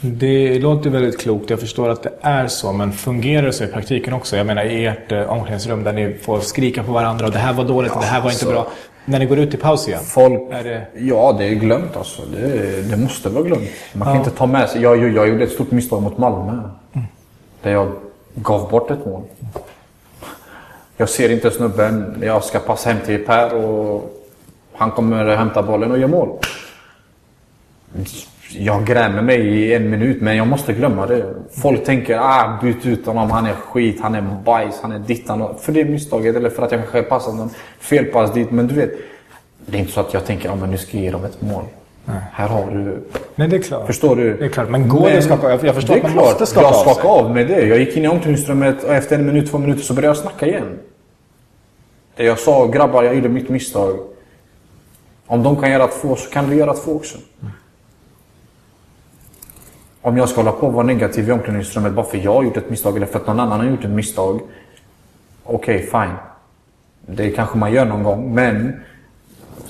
[0.00, 1.50] Det låter väldigt klokt.
[1.50, 2.72] Jag förstår att det är så.
[2.72, 4.36] Men fungerar det så i praktiken också?
[4.36, 7.52] Jag menar i ert eh, omklädningsrum där ni får skrika på varandra och det här
[7.52, 8.50] var dåligt och det här var inte alltså.
[8.50, 8.66] bra.
[9.04, 10.00] När ni går ut i paus igen?
[10.04, 10.50] Folk...
[10.50, 10.86] Det...
[10.98, 12.22] Ja, det är glömt alltså.
[12.32, 13.68] Det, det måste vara glömt.
[13.92, 14.18] Man kan Ja.
[14.24, 14.82] inte ta med sig...
[14.82, 16.62] Jag, jag, jag gjorde ett stort misstag mot Malmö.
[17.62, 17.92] Där jag
[18.36, 19.22] gav bort ett mål.
[20.96, 22.22] Jag ser inte snubben.
[22.22, 24.12] Jag ska passa hem till Per och
[24.72, 26.38] han kommer hämta bollen och göra mål.
[28.50, 31.34] Jag grämer mig i en minut, men jag måste glömma det.
[31.50, 35.54] Folk tänker ah, byt ut honom, han är skit, han är bajs, han är dittan.
[35.60, 38.50] För det misstaget, eller för att jag kanske passat någon felpass dit.
[38.50, 38.90] Men du vet,
[39.66, 41.42] det är inte så att jag tänker ah, men nu ska jag ge dem ett
[41.42, 41.64] mål.
[42.06, 43.02] Här har du...
[43.34, 43.86] Nej, det är klart.
[43.86, 44.36] Förstår du?
[44.36, 44.68] Det är klart.
[44.70, 45.66] Men går det att skaka av?
[45.66, 46.24] Jag förstår det att man är klart.
[46.24, 46.94] måste skaka jag av sig.
[46.94, 47.66] skakade av med det.
[47.66, 50.46] Jag gick in i omklädningsrummet och efter en minut, två minuter så började jag snacka
[50.46, 50.78] igen.
[52.16, 53.98] Det jag sa, grabbar jag gjorde mitt misstag.
[55.26, 57.18] Om de kan göra två så kan du göra två också.
[60.02, 62.56] Om jag ska hålla på och vara negativ i omklädningsrummet bara för jag har gjort
[62.56, 64.40] ett misstag eller för att någon annan har gjort ett misstag.
[65.44, 66.14] Okej, fine.
[67.06, 68.80] Det kanske man gör någon gång, men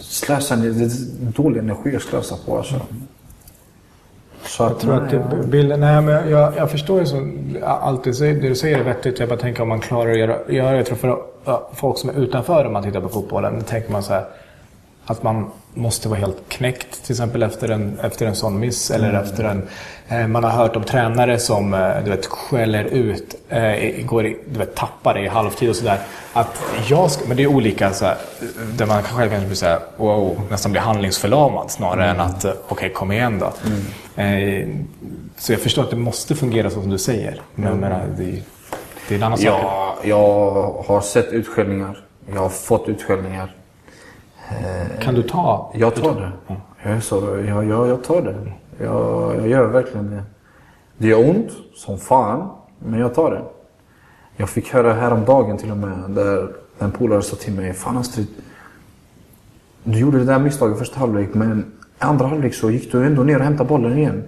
[0.08, 0.90] slösa, det är
[1.42, 2.80] dålig energi att slösa på alltså.
[4.42, 8.04] Så att, Jag tror att det, bilden, nej, men jag, jag förstår ju som allt
[8.04, 9.18] du säger, det du säger är vettigt.
[9.20, 10.76] Jag bara tänker om man klarar att göra, göra det.
[10.76, 13.92] Jag tror för ja, folk som är utanför om man tittar på fotbollen, då tänker
[13.92, 14.24] man så här
[15.06, 18.90] att man måste vara helt knäckt till exempel efter en, efter en sån miss.
[18.90, 19.68] Eller efter en,
[20.08, 24.36] eh, man har hört om tränare som eh, du vet, skäller ut, eh, går i,
[24.52, 25.98] du vet, tappar det i halvtid och sådär.
[26.32, 28.16] Att jag ska, men det är olika så här,
[28.78, 32.52] där man själv kanske blir så här, wow, nästan blir handlingsförlamad snarare än att eh,
[32.68, 33.46] okej, kom igen då.
[34.22, 34.68] Eh,
[35.38, 37.40] så jag förstår att det måste fungera så som du säger.
[37.54, 38.42] Men menar, det, är-
[39.08, 39.46] det är en annan sak.
[39.46, 41.98] Ja, jag har sett utskällningar.
[42.34, 43.54] Jag har fått utskällningar.
[45.00, 45.72] Kan du ta?
[45.74, 46.54] Jag tar det.
[46.90, 48.34] Jag, så, jag, jag, jag tar det.
[48.84, 50.22] Jag, jag gör verkligen det.
[50.98, 53.42] Det gör ont som fan, men jag tar det.
[54.36, 58.26] Jag fick höra häromdagen till och med, där en polare sa till mig, Fan Astrid,
[59.84, 63.38] du gjorde det där misstaget första halvlek, men andra halvlek så gick du ändå ner
[63.38, 64.22] och hämtade bollen igen.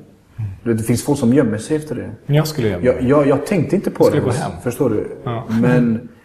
[0.64, 0.76] Mm.
[0.76, 2.34] Det finns folk som gömmer sig efter det.
[2.34, 4.24] Jag skulle gömma jag, jag, jag tänkte inte på skulle det.
[4.24, 4.50] gå hem.
[4.62, 5.08] Förstår du?
[5.24, 5.44] Ja.
[5.48, 6.08] Men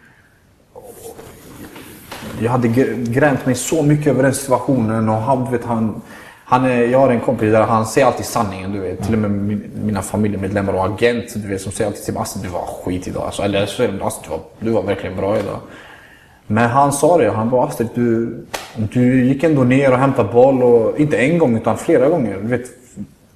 [2.39, 2.67] jag hade
[2.97, 6.01] gränt mig så mycket över den situationen och han, vet, han,
[6.45, 8.71] han är, jag har en kompis där han säger alltid sanningen.
[8.71, 9.03] Du vet.
[9.03, 12.21] Till och med min, mina familjemedlemmar och agent du vet, som säger alltid till mig
[12.21, 13.23] att du var skit idag.
[13.23, 15.59] Alltså, eller så säger de alltså, du, var, du var verkligen bra idag.
[16.47, 18.37] Men han sa det, han bara Astrid, du,
[18.75, 20.63] du gick ändå ner och hämtade boll.
[20.63, 22.37] Och, inte en gång utan flera gånger.
[22.41, 22.65] Du vet,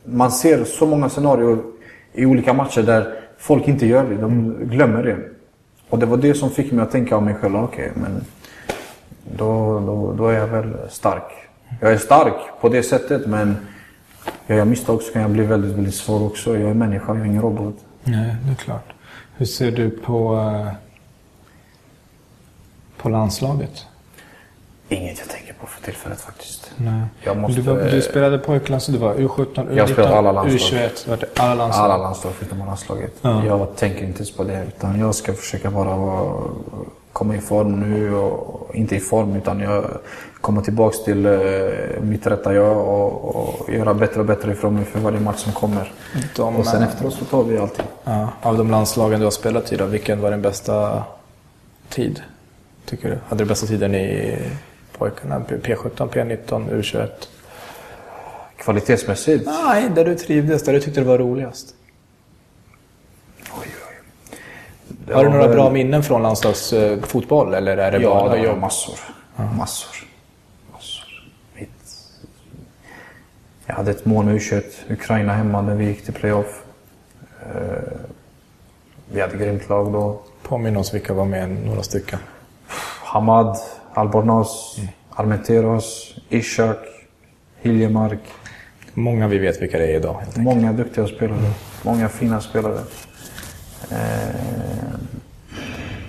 [0.04, 1.58] man ser så många scenarier
[2.14, 4.16] i olika matcher där folk inte gör det.
[4.16, 5.18] De glömmer det.
[5.90, 7.56] Och det var det som fick mig att tänka om mig själv.
[7.56, 8.22] Okej, okay, men
[9.36, 11.32] då, då, då är jag väl stark.
[11.82, 13.58] Jag är stark på det sättet men
[14.48, 16.58] gör jag misstag så kan jag bli väldigt, väldigt svår också.
[16.58, 17.76] Jag är människa, jag är ingen robot.
[18.04, 18.94] Nej, det är klart.
[19.36, 20.74] Hur ser du på, eh,
[22.98, 23.86] på landslaget?
[24.90, 26.67] Inget jag tänker på för tillfället faktiskt.
[26.78, 27.02] Nej.
[27.24, 30.32] Jag måste, du, var, du spelade pojkland så du var U17, U19, jag spelade alla
[30.32, 30.80] landslag.
[30.82, 31.86] U21, var det alla landslag?
[31.86, 33.14] Alla landslag förutom landslaget.
[33.22, 33.46] Ja.
[33.46, 36.34] Jag tänker inte ens på det utan jag ska försöka bara vara
[37.14, 39.86] komma i form nu och inte i form utan jag
[40.42, 41.32] komma tillbaks till eh,
[42.02, 45.54] mitt rätta jag och, och göra bättre och bättre ifrån mig för varje match som
[45.54, 45.92] kommer.
[46.36, 47.86] De, och sen efteråt så tar vi allting.
[48.04, 51.04] Ja, av de landslagen du har spelat i då, vilken var din bästa
[51.90, 52.22] tid?
[52.86, 53.18] Tycker du?
[53.28, 54.38] Hade du bästa tiden i
[54.98, 55.40] pojkarna?
[55.40, 57.10] P17, P19, U21?
[58.58, 59.46] Kvalitetsmässigt?
[59.46, 61.74] Nej, där du trivdes, där du tyckte det var roligast.
[65.14, 68.38] Har du några bra minnen från landslagsfotboll eller är det ja, bara...
[68.38, 69.00] Ja, massor.
[69.36, 69.44] Ja.
[69.44, 70.08] Massor.
[70.74, 71.06] massor.
[71.54, 71.70] Mitt...
[73.66, 76.64] Jag hade ett mål med U21, Ukraina hemma, när vi gick till playoff.
[77.42, 77.62] Eh,
[79.12, 80.20] vi hade grymt lag då.
[80.44, 82.20] Påminn oss vilka var med, några stycken.
[83.04, 83.58] Hamad,
[83.98, 84.90] Albornoz, mm.
[85.10, 86.78] Armenteros, Ishak,
[87.62, 88.20] Hiljemark.
[88.94, 90.24] Många vi vet vilka det är idag.
[90.36, 91.52] Många duktiga spelare.
[91.84, 92.80] Många fina spelare.
[93.92, 94.36] Eh,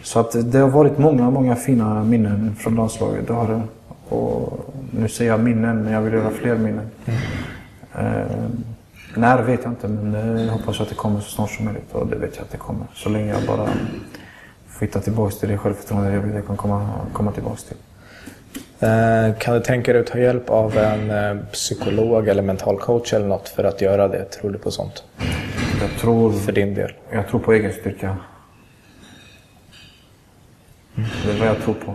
[0.03, 3.27] så att det har varit många, många fina minnen från landslaget.
[3.27, 3.63] Det har det.
[4.15, 6.91] Och nu säger jag minnen, men jag vill göra fler minnen.
[7.05, 7.21] Mm.
[7.99, 8.27] Eh,
[9.15, 11.93] när vet jag inte, men jag hoppas att det kommer så snart som möjligt.
[11.93, 12.87] Och det vet jag att det kommer.
[12.95, 13.69] Så länge jag bara
[14.81, 17.77] hitta tillbaka till det självförtroende jag vill jag kan komma, komma tillbaka till.
[18.81, 23.27] Eh, kan du tänka dig att ta hjälp av en psykolog eller mental coach eller
[23.27, 24.25] något för att göra det?
[24.25, 25.05] Tror du på sånt?
[25.81, 26.93] Jag tror, för din del?
[27.11, 28.17] Jag tror på egen styrka.
[30.97, 31.09] Mm.
[31.25, 31.95] Det är vad jag tror på.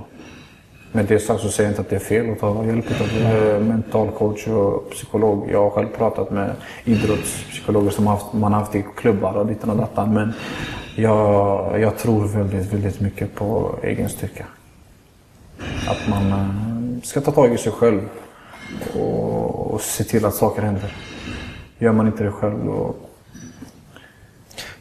[0.92, 3.64] Med det sagt så säger jag inte att det är fel att ta hjälp av
[3.64, 5.50] mental coach och psykolog.
[5.52, 9.70] Jag har själv pratat med idrottspsykologer som haft, man har haft i klubbar och ditten
[9.70, 10.14] och dattan.
[10.14, 10.34] Men
[10.96, 14.46] jag, jag tror väldigt, väldigt mycket på egen styrka.
[15.88, 18.02] Att man eh, ska ta tag i sig själv
[18.96, 20.96] och, och se till att saker händer.
[21.78, 22.96] Gör man inte det själv då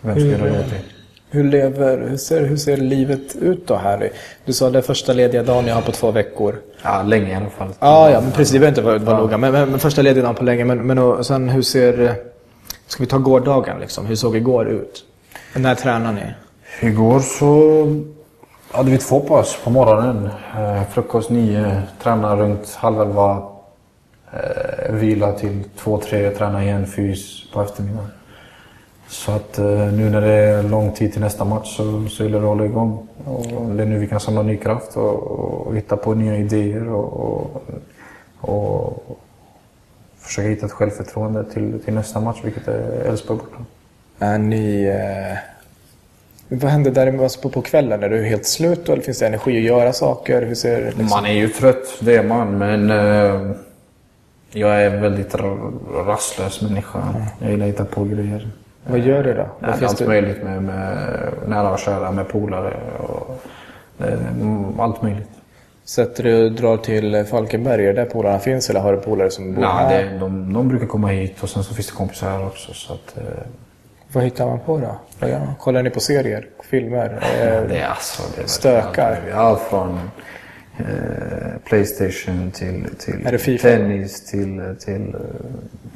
[0.01, 0.83] vem ska göra det?
[1.31, 4.11] Hur, lever, hur, ser, hur ser livet ut då här?
[4.45, 6.57] Du sa det första lediga dagen jag har på två veckor.
[6.83, 7.69] Ja, länge i alla fall.
[7.79, 8.53] Ja, ja men precis.
[8.53, 9.23] Det behöver inte vara, vara ja.
[9.23, 9.39] noga.
[9.39, 10.65] Men, men, men, första lediga dagen på länge.
[10.65, 12.15] Men, men och, sen hur ser...
[12.87, 14.07] Ska vi ta gårdagen liksom?
[14.07, 15.05] Hur såg igår ut?
[15.55, 16.35] När tränar ni?
[16.89, 17.85] Igår så
[18.71, 20.31] hade vi två pass på morgonen.
[20.59, 23.43] Eh, frukost nio, träna runt halv elva.
[24.33, 28.11] Eh, vila till två, tre, träna igen fys på eftermiddagen.
[29.09, 32.39] Så att eh, nu när det är lång tid till nästa match så, så gäller
[32.39, 33.09] det att hålla igång.
[33.25, 35.23] Och det är nu vi kan samla ny kraft och,
[35.67, 37.63] och hitta på nya idéer och, och,
[38.41, 39.19] och
[40.19, 43.65] försöka hitta ett självförtroende till, till nästa match, vilket är Elfsborg borta.
[44.23, 44.85] Är ni...
[44.85, 45.39] Eh...
[46.49, 48.03] Vad händer där alltså på, på kvällen?
[48.03, 50.43] Är du helt slut eller finns det energi att göra saker?
[50.43, 51.07] Hur ser, liksom...
[51.07, 52.59] Man är ju trött, det är man.
[52.59, 53.57] Men eh,
[54.53, 55.35] jag är en väldigt
[56.07, 56.99] rastlös människa.
[56.99, 57.23] Mm.
[57.39, 58.49] Jag gillar att hitta på grejer.
[58.87, 59.47] Vad gör du då?
[59.59, 60.07] Nej, allt det?
[60.07, 63.43] möjligt med, med nära och kära, med polare och
[64.79, 65.31] allt möjligt.
[65.85, 69.55] Sätter du drar till Falkenberg, är det där polarna finns eller har du polare som
[69.55, 70.05] bor Nej, här?
[70.05, 72.75] Det, de, de brukar komma hit och sen så finns det kompisar här också.
[72.75, 73.23] Så att, eh...
[74.13, 74.97] Vad hittar man på då?
[75.59, 77.19] Kollar ni på serier, filmer?
[77.69, 79.31] Det är alltså, det är stökar?
[79.35, 80.11] Allt, från
[80.79, 85.15] eh, Playstation till, till tennis till, till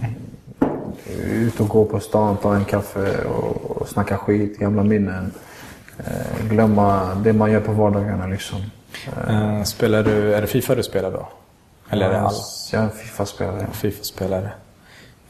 [0.00, 5.32] eh, ut och gå på stan, ta en kaffe och, och snacka skit, gamla minnen.
[5.98, 8.58] Eh, glömma det man gör på vardagarna liksom.
[9.28, 11.28] Eh, spelar du, är det Fifa du spelar då?
[11.90, 12.34] Eller är det all...
[12.72, 13.66] Jag är en Fifa-spelare.
[13.72, 14.50] Fifa-spelare.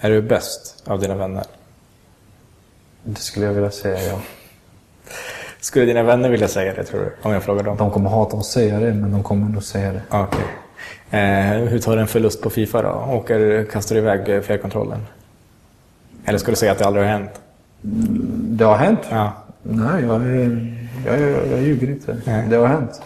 [0.00, 1.44] Är du bäst av dina vänner?
[3.08, 4.20] Det skulle jag vilja säga, ja.
[5.60, 7.12] Skulle dina vänner vilja säga det tror du?
[7.22, 7.76] Om jag frågar dem?
[7.76, 10.02] De kommer hata att säga det, men de kommer nog säga det.
[10.10, 10.44] Okej.
[11.10, 12.88] Eh, hur tar du en förlust på Fifa då?
[13.12, 15.06] Åker, kastar du iväg eh, fjärrkontrollen?
[16.24, 17.30] Eller skulle du säga att det aldrig har hänt?
[18.48, 19.00] Det har hänt.
[19.10, 19.32] Ja.
[19.62, 20.26] Nej, jag,
[21.06, 22.16] jag, jag, jag ljuger inte.
[22.24, 22.44] Nej.
[22.50, 23.02] Det har hänt.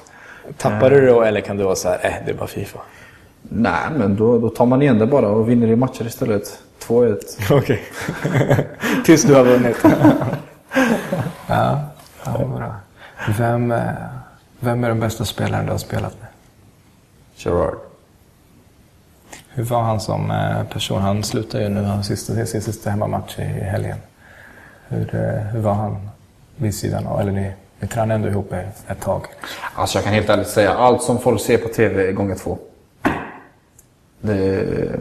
[0.56, 2.78] Tappar du då eller kan du vara så här, eh, det är bara Fifa?
[3.52, 6.58] Nej, men då, då tar man igen det bara och vinner i matcher istället.
[6.82, 7.18] 2-1.
[7.50, 7.82] Okej.
[9.04, 9.76] Tills du har vunnit.
[11.46, 11.80] ja,
[12.24, 12.74] ja bra.
[13.38, 13.92] Vem, eh,
[14.60, 16.28] vem är den bästa spelaren du har spelat med?
[17.36, 17.74] Gerard.
[19.48, 21.02] Hur var han som eh, person?
[21.02, 23.98] Han slutar ju nu, han sista, sin sista hemmamatch i helgen.
[24.88, 26.10] Hur, eh, hur var han
[26.56, 27.20] vid sidan av?
[27.20, 28.52] Eller ni, ni tränade ändå ihop
[28.86, 29.26] ett tag.
[29.74, 32.58] Alltså jag kan helt ärligt säga, allt som folk ser på TV är gånger två.
[34.20, 35.00] Det,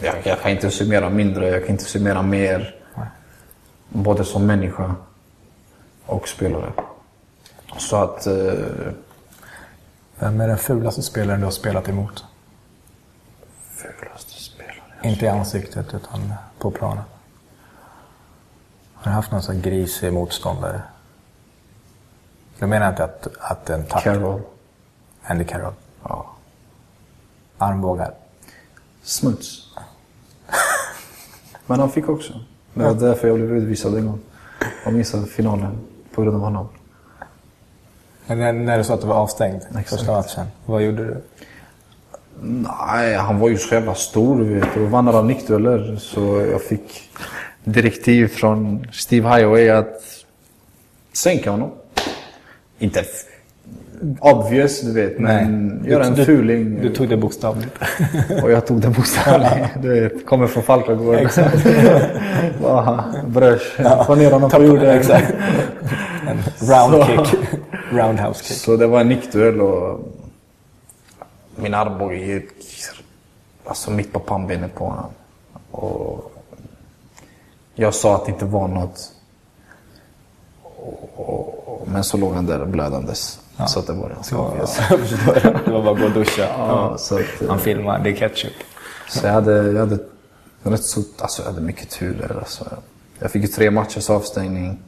[0.00, 2.74] jag, jag kan inte summera mindre, jag kan inte summera mer.
[3.88, 4.94] Både som människa
[6.06, 6.72] och spelare.
[7.78, 8.26] Så att...
[8.26, 8.54] Eh,
[10.18, 12.24] Vem är den fulaste spelaren du har spelat emot?
[13.74, 14.74] fulaste spelare.
[15.02, 17.04] Inte i ansiktet, utan på planen.
[18.94, 20.82] Har du haft någon sån grisig motståndare?
[22.58, 24.02] Jag menar inte att, att en tack...
[24.02, 24.42] Carroll.
[25.22, 25.74] Andy Carroll.
[26.02, 26.33] Ja.
[27.64, 28.14] Armbågar.
[29.02, 29.68] Smuts.
[31.66, 32.32] Men han fick också.
[32.74, 34.20] Det var därför jag blev utvisad en gång.
[34.86, 35.78] Och missade finalen
[36.14, 36.68] på grund av honom.
[38.26, 39.88] Men när, när du sa att du var avstängd Exakt.
[39.88, 41.22] första matchen, vad gjorde du?
[42.40, 44.76] Nej, han var ju så jävla stor du vet.
[44.76, 45.96] Och vann alla nickdueller.
[45.96, 47.10] Så jag fick
[47.64, 50.02] direktiv från Steve Highway att
[51.12, 51.70] sänka honom.
[52.78, 53.00] Inte
[54.20, 55.18] obvious, du vet.
[55.18, 56.82] Men göra en du, fuling.
[56.82, 57.78] Du tog det bokstavligt.
[58.42, 59.68] Och jag tog den bokstavligen.
[59.82, 61.14] Du vet, kommer från Falkagård.
[61.14, 61.64] Exakt.
[63.26, 63.76] Brösch.
[64.06, 64.98] Få ner honom på jorden.
[64.98, 65.32] Exakt.
[66.28, 66.38] En
[66.68, 67.40] round kick.
[67.92, 68.56] Roundhouse kick.
[68.56, 70.00] Så det var en nickduell och
[71.56, 72.50] min armbåge gick
[73.64, 75.10] alltså mitt på pannbenet på honom.
[75.70, 76.32] Och
[77.74, 79.12] jag sa att det inte var något.
[80.62, 83.40] Och, och, och, men så låg han där blödandes.
[83.68, 84.78] Så att det var ganska Ja, obvious.
[85.64, 86.42] Det var bara att gå och duscha.
[86.42, 88.52] Ja, så att, eh, Han filmar, det är ketchup.
[89.08, 89.98] Så jag hade, jag hade
[90.62, 92.38] rätt så, alltså jag hade mycket tur där.
[92.38, 92.64] Alltså.
[93.18, 94.78] Jag fick ju tre matchers avstängning.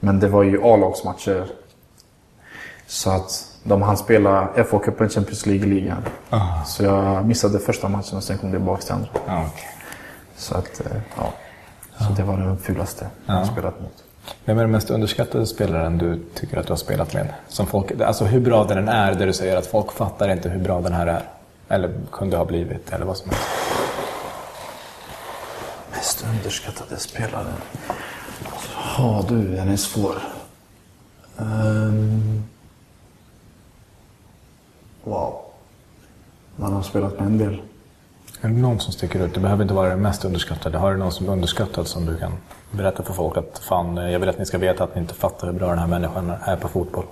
[0.00, 1.46] Men det var ju A-lagsmatcher.
[2.86, 6.02] Så att de hann spela FA-cupen, Champions League-ligan.
[6.30, 6.64] Ah.
[6.64, 9.08] Så jag missade första matchen och sen kom det tillbaka till andra.
[9.26, 9.68] Ja, okej.
[10.36, 11.32] Så att, eh, ja.
[11.98, 14.03] Så det var den fulaste jag spelat mot.
[14.44, 17.34] Vem är den mest underskattade spelaren du tycker att du har spelat med?
[17.48, 20.60] Som folk, alltså hur bra den är, där du säger att folk fattar inte hur
[20.60, 21.22] bra den här är.
[21.68, 23.44] Eller kunde ha blivit, eller vad som helst.
[25.90, 27.46] Mest underskattade spelaren?
[28.98, 30.14] Ja du, den är svår.
[31.38, 32.42] Ehm.
[35.04, 35.40] Wow.
[36.56, 37.62] Man har spelat med en del.
[38.40, 39.34] Är det någon som sticker ut?
[39.34, 40.78] Det behöver inte vara den mest underskattade.
[40.78, 42.32] Har du någon som är underskattad som du kan
[42.74, 45.46] berätta för folk att fan, jag vill att ni ska veta att ni inte fattar
[45.46, 47.04] hur bra den här människan är på fotboll?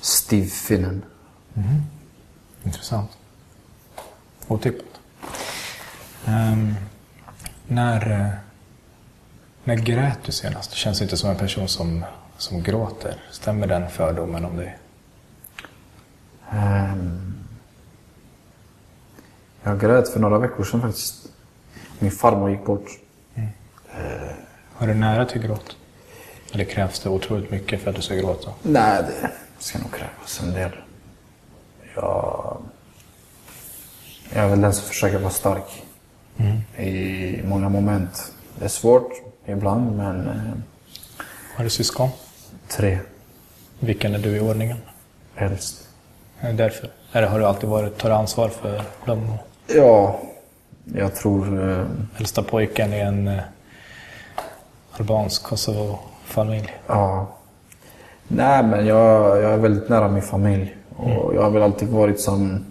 [0.00, 1.02] Steve Finnen.
[2.64, 3.10] Intressant.
[4.48, 5.00] Otippat.
[6.26, 6.74] Ehm,
[7.66, 8.28] när, eh,
[9.64, 10.70] när grät du senast?
[10.70, 12.04] Du känns inte som en person som,
[12.36, 13.14] som gråter.
[13.30, 14.78] Stämmer den fördomen om dig?
[16.50, 17.34] Ehm.
[19.62, 21.28] Jag grät för några veckor sedan faktiskt.
[21.98, 22.88] Min farmor gick bort.
[24.74, 25.76] Har du nära till gråt?
[26.52, 28.50] Eller krävs det otroligt mycket för att du ska gråta?
[28.62, 29.30] Nej, det
[29.64, 30.70] ska nog krävas en del.
[31.94, 32.56] Jag,
[34.34, 35.82] jag är väl den som försöker vara stark
[36.78, 38.32] i många moment.
[38.58, 39.10] Det är svårt
[39.46, 40.52] ibland, men eh,
[41.56, 42.08] Har du syskon?
[42.68, 42.98] tre
[43.80, 44.76] Vilken är du i ordningen?
[45.36, 45.48] Är
[46.40, 46.90] det därför?
[47.12, 49.34] Eller har du alltid varit, tar ansvar för dem?
[49.66, 50.20] Ja,
[50.84, 51.70] jag tror...
[51.80, 51.86] eh,
[52.18, 53.40] Äldsta pojken i en eh,
[54.98, 56.72] albansk Kosovo-familj.
[56.86, 57.26] Ja.
[58.28, 60.76] Nej, men jag, jag är väldigt nära min familj.
[60.96, 62.64] Och jag har väl alltid varit som...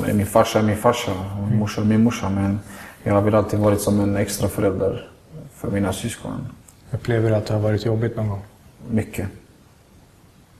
[0.00, 2.30] Menar, min farsa är min farsa och min morsa är min morsa.
[2.30, 2.60] Men
[3.02, 5.10] jag har väl alltid varit som en extra förälder
[5.54, 6.46] för mina syskon.
[6.90, 8.42] Upplever du att det har varit jobbigt någon gång?
[8.90, 9.28] Mycket.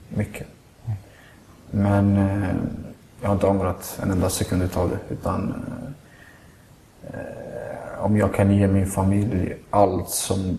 [0.09, 0.47] Mycket.
[1.71, 2.49] Men eh,
[3.21, 5.13] jag har inte ångrat en enda sekund utav det.
[5.13, 5.63] Utan
[7.03, 10.57] eh, om jag kan ge min familj allt som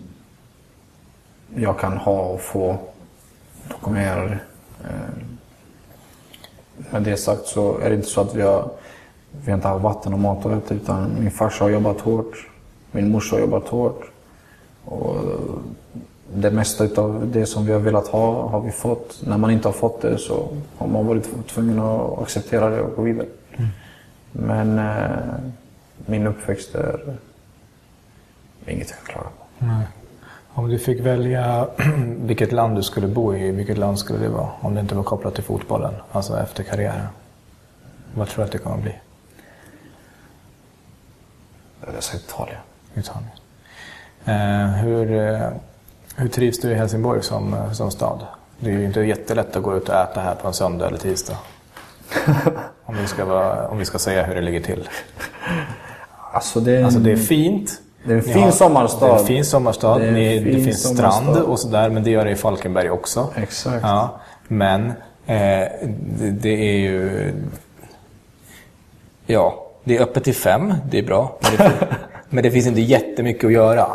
[1.55, 2.77] jag kan ha och få,
[3.69, 4.39] då kommer jag göra det.
[6.91, 8.71] Med det sagt så är det inte så att vi har,
[9.31, 10.75] vi har inte har vatten och mat att äta.
[10.75, 12.47] Utan min farsa har jobbat hårt.
[12.91, 14.11] Min morsa har jobbat hårt.
[14.85, 15.15] Och
[16.33, 19.21] det mesta av det som vi har velat ha har vi fått.
[19.27, 20.47] När man inte har fått det så
[20.77, 23.27] har man varit tvungen att acceptera det och gå vidare.
[23.51, 23.69] Mm.
[24.31, 25.35] Men eh,
[26.05, 27.17] min uppväxt är
[28.67, 29.65] inget jag klarar på.
[29.65, 29.87] Nej.
[30.55, 31.67] Om du fick välja
[32.17, 34.49] vilket land du skulle bo i, vilket land skulle det vara?
[34.59, 37.07] Om det inte var kopplat till fotbollen, alltså efter karriären.
[38.15, 38.95] Vad tror du att det kommer att bli?
[41.93, 42.59] Jag säger Italien.
[42.95, 43.31] Italien.
[44.25, 45.49] Eh, hur, eh,
[46.15, 48.25] hur trivs du i Helsingborg som, eh, som stad?
[48.59, 50.97] Det är ju inte jättelätt att gå ut och äta här på en söndag eller
[50.97, 51.37] tisdag.
[52.85, 54.89] om, vi ska vara, om vi ska säga hur det ligger till.
[56.33, 57.81] Alltså det, är, alltså det är fint.
[58.05, 59.07] Det är en fin har, sommarstad.
[59.07, 59.97] Det är en fin sommarstad.
[59.97, 61.21] Det, Ni, fin det finns sommarstad.
[61.21, 63.29] strand och sådär, men det gör det i Falkenberg också.
[63.35, 63.79] Exakt.
[63.83, 64.85] Ja, men
[65.25, 65.67] eh,
[66.19, 67.31] det, det, är ju...
[69.25, 70.73] Ja, det är öppet till fem.
[70.89, 71.39] Det är bra.
[71.41, 71.87] Men det,
[72.29, 73.87] men det finns inte jättemycket att göra.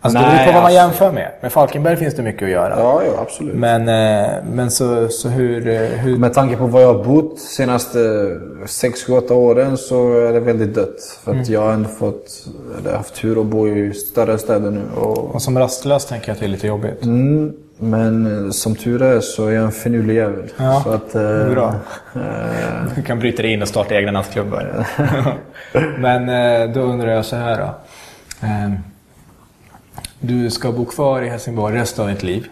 [0.00, 1.32] Alltså, Nej, det beror på vad man alltså- jämför med.
[1.40, 2.78] Med Falkenberg finns det mycket att göra.
[2.78, 3.54] Ja, ja absolut.
[3.54, 6.18] Men, eh, men så, så hur, eh, hur...
[6.18, 7.98] Med tanke på var jag har bott de senaste
[8.66, 11.18] 6-8 åren så är det väldigt dött.
[11.24, 11.52] För att mm.
[11.52, 12.46] jag har ändå fått,
[12.78, 14.82] eller haft tur att bo i större städer nu.
[14.96, 17.04] Och, och som rastlös tänker jag att det är lite jobbigt.
[17.04, 20.52] Mm, men eh, som tur är så är jag en finurlig jävel.
[20.56, 21.74] Ja, så att, eh, bra.
[22.14, 22.20] Eh,
[22.96, 24.86] du kan bryta dig in och starta egna nattklubbar.
[25.98, 27.74] men eh, då undrar jag så här då.
[30.20, 32.48] Du ska bo kvar i Helsingborg resten av ditt liv.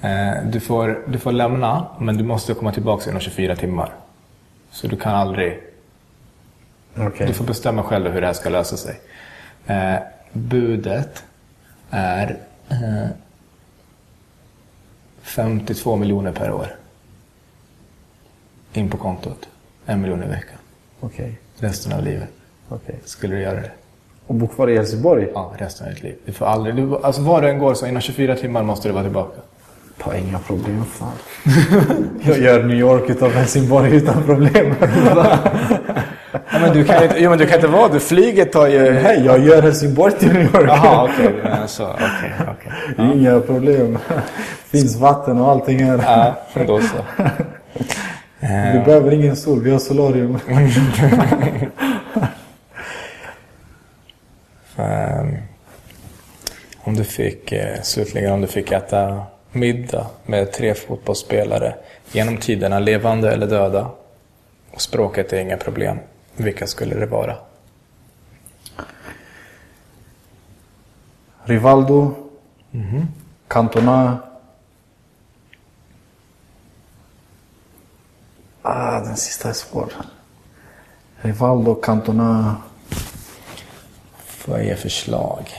[0.00, 3.94] Eh, du får, du får lämna, men du måste komma tillbaka inom 24 timmar.
[4.70, 5.60] Så du kan aldrig...
[6.96, 7.26] Okay.
[7.26, 9.00] Du får bestämma själv hur det här ska lösa sig.
[9.66, 9.96] Eh,
[10.32, 11.24] budet
[11.90, 12.38] är
[15.22, 16.76] 52 eh, miljoner per år.
[18.72, 19.48] In på kontot.
[19.86, 20.58] En miljon i veckan.
[21.00, 21.32] Okay.
[21.56, 22.28] Resten av livet.
[22.68, 22.96] Okay.
[23.04, 23.70] Skulle du göra det?
[24.28, 25.28] Och bo kvar i Helsingborg?
[25.34, 26.14] Ja, resten av ditt liv.
[26.26, 28.92] Du får aldrig, du, alltså var du än går så inom 24 timmar måste du
[28.92, 29.40] vara tillbaka.
[30.00, 31.12] Har inga problem, fan.
[32.22, 34.74] jag gör New York utav Helsingborg utan problem.
[36.32, 38.00] ja, men du kan inte, jo, men du kan inte vara det.
[38.00, 38.92] Flyget tar ju...
[38.92, 40.68] Nej, jag gör Helsingborg till New York.
[40.68, 41.28] Jaha, okej.
[41.28, 41.50] Okay.
[41.50, 42.72] Alltså, okay, okay.
[42.96, 43.12] Ja.
[43.14, 43.98] Inga problem.
[44.70, 46.02] finns vatten och allting här.
[46.54, 47.22] Ja, då så.
[48.72, 50.38] Vi behöver ingen sol, vi har solarium.
[54.78, 55.36] Um,
[56.80, 59.22] om du fick, eh, slutligen, om du fick äta
[59.52, 61.74] middag med tre fotbollsspelare
[62.12, 63.90] genom tiderna, levande eller döda,
[64.70, 65.98] och språket är inga problem,
[66.36, 67.36] vilka skulle det vara?
[71.44, 72.14] Rivaldo,
[72.72, 73.06] mm -hmm.
[73.48, 74.18] Cantona.
[78.62, 79.92] Ah, den sista är svår.
[81.16, 82.56] Rivaldo, Cantona.
[84.48, 85.50] Vad är förslag?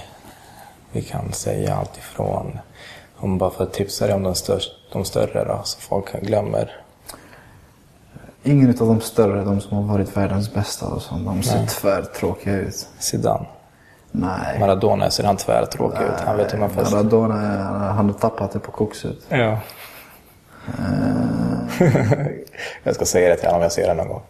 [0.92, 2.60] Vi kan säga allt ifrån,
[3.18, 6.76] om bara för att tipsa dig om de, störst, de större då, så folk glömmer.
[8.44, 12.56] Ingen av de större, de som har varit världens bästa och sånt, de ser tvärtråkiga
[12.56, 12.88] ut.
[13.00, 13.46] Zidane?
[14.12, 14.60] Nej.
[14.60, 16.20] Maradona ser han tvärtråkig ut.
[16.26, 16.98] Han vet hur man festar.
[16.98, 17.36] Maradona,
[17.92, 19.18] han har tappat det på kokset.
[19.30, 19.60] Ja.
[20.80, 21.20] Uh...
[22.84, 24.22] jag ska säga det till honom om jag ser det någon gång.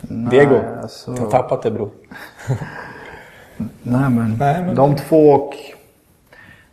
[0.00, 1.12] Nej, Diego, alltså...
[1.12, 1.90] du har tappat det bror.
[3.82, 4.74] Nej men, Nej, men...
[4.74, 5.54] de två och...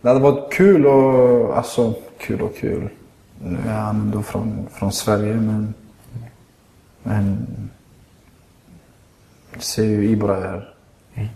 [0.01, 1.57] Det hade varit kul och...
[1.57, 2.89] Alltså, kul och kul.
[3.43, 5.73] Nu är han ändå från, från Sverige men...
[7.03, 7.47] Men...
[9.57, 10.73] Ser ju Ibra är...
[11.13, 11.29] Mm.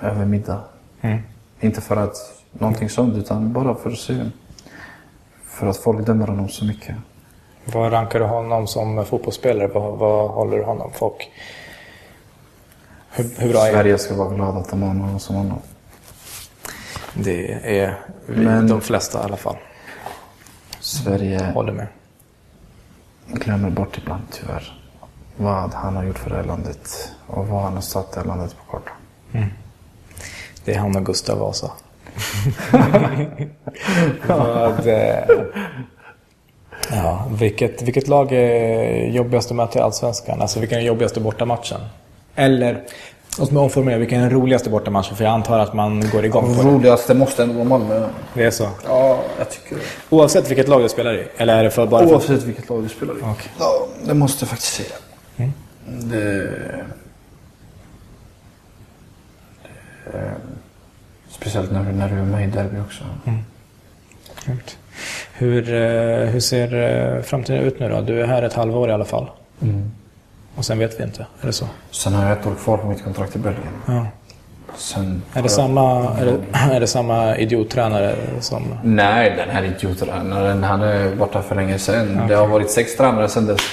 [0.00, 0.60] Över middag.
[1.00, 1.18] Mm.
[1.60, 2.16] Inte för att
[2.52, 4.24] någonting sånt utan bara för att se.
[5.44, 6.96] För att folk dömer honom så mycket.
[7.64, 9.68] Vad rankar du honom som fotbollsspelare?
[9.68, 10.90] Vad, vad håller du honom?
[10.94, 11.30] Folk
[13.12, 15.58] hur, hur bra Sverige ska vara glada att de har någon som honom.
[17.14, 19.56] Det är vi, Men, de flesta i alla fall.
[20.80, 21.86] Sverige håller med.
[23.26, 24.78] glömmer bort ibland tyvärr
[25.36, 28.26] vad han har gjort för det här landet och vad han har satt det här
[28.26, 28.96] landet på kartan.
[29.32, 29.48] Mm.
[30.64, 31.70] Det är han och Gustav Vasa.
[34.26, 35.24] vad, eh,
[36.90, 40.42] ja, vilket, vilket lag är jobbigast att möta i Allsvenskan?
[40.42, 41.80] Alltså vilken är jobbigaste bortamatchen?
[42.34, 42.82] Eller,
[43.38, 45.16] låt mig omformulera, vilken är den roligaste bortamatchen?
[45.16, 46.62] För jag antar att man går igång på.
[46.62, 48.08] Den roligaste måste ändå vara Malmö.
[48.34, 48.68] Det är så?
[48.86, 49.82] Ja, jag tycker det.
[50.16, 51.26] Oavsett vilket lag du spelar i?
[51.36, 52.46] Eller är det för bara Oavsett för...
[52.46, 53.16] vilket lag du spelar i.
[53.16, 53.48] Okay.
[53.58, 54.96] Ja, det måste jag faktiskt säga.
[55.36, 55.52] Mm.
[56.10, 56.50] Det...
[60.12, 60.34] det...
[61.28, 63.04] Speciellt när, när du är med i derby också.
[63.26, 63.40] Mm.
[65.32, 66.74] Hur, eh, hur ser
[67.16, 68.00] eh, framtiden ut nu då?
[68.00, 69.30] Du är här ett halvår i alla fall.
[69.62, 69.90] Mm.
[70.56, 71.66] Och sen vet vi inte, är det så?
[71.90, 73.72] Sen har jag ett år kvar på mitt kontrakt i Belgien.
[73.86, 74.06] Ja.
[74.76, 76.38] Sen, Är det samma, är det,
[76.74, 78.62] är det samma idiottränare som...
[78.84, 82.20] Nej, den här idiottränaren han är borta för länge sedan.
[82.28, 83.60] Det har varit sex tränare sedan dess.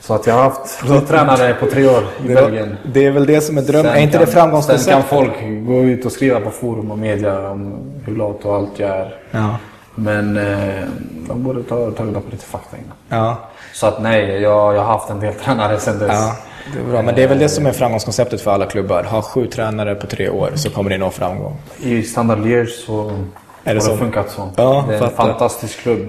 [0.00, 2.76] Så att jag har haft två tränare på tre år i Belgien.
[2.92, 3.92] Det är väl det som är drömmen.
[3.92, 4.84] Är inte kan- det framgångskoncept?
[4.84, 7.74] Sen kan folk gå ut och skriva på forum och media om
[8.04, 9.14] hur lat och allt jag är.
[9.30, 9.56] Ja.
[9.94, 10.84] Men eh,
[11.28, 12.96] de borde ta, ta reda på lite fakta innan.
[13.24, 13.36] Ja.
[13.72, 16.08] Så att nej, jag, jag har haft en del tränare sedan dess.
[16.12, 16.36] ja,
[16.74, 17.02] det är bra.
[17.02, 19.02] Men det är väl det som är framgångskonceptet för alla klubbar.
[19.04, 21.56] Ha sju tränare på tre år så kommer ni nå framgång.
[21.80, 23.10] I Standard Liège så
[23.64, 24.48] Är det har det funkat så.
[24.56, 25.22] Ja, det är en fattar.
[25.24, 25.32] Mm.
[25.38, 26.08] fantastisk klubb.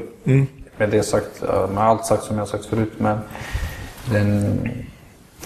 [0.77, 1.41] Med det sagt,
[1.73, 2.91] med allt sagt som jag sagt förut.
[2.97, 3.17] Men
[4.11, 4.59] den,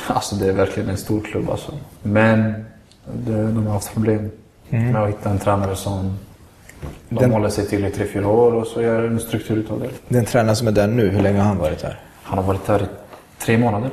[0.07, 1.71] alltså det är verkligen en stor klubb alltså.
[2.03, 2.65] Men
[3.13, 4.31] det, de har haft problem
[4.69, 4.91] Mm.
[4.91, 6.17] med att hitta en tränare som
[7.09, 9.79] de Den- håller sig till i tre, fyra år och så gör en struktur utav
[9.79, 9.89] det.
[10.07, 11.99] Den tränare som är där nu, hur länge har han varit där?
[12.27, 12.85] Han har varit där i
[13.39, 13.89] tre månader.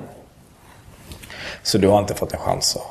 [1.63, 2.83] Så du har inte fått en chans att...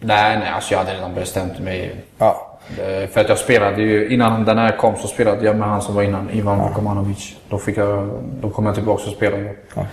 [0.00, 2.04] Nej, nej, alltså jag hade redan bestämt mig.
[2.18, 2.58] Ja.
[2.78, 5.82] Eh, För att jag spelade ju, innan den här kom så spelade jag med han
[5.82, 7.36] som var innan, Ivan Vukomanovic.
[7.48, 9.54] Då, fick jag, då kom jag tillbaka och spelade.
[9.74, 9.86] Okej.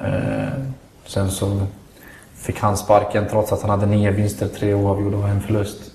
[0.00, 0.48] Eh,
[1.06, 1.66] sen så
[2.36, 5.92] fick han sparken trots att han hade nio vinster, tre oavgjorda och en förlust.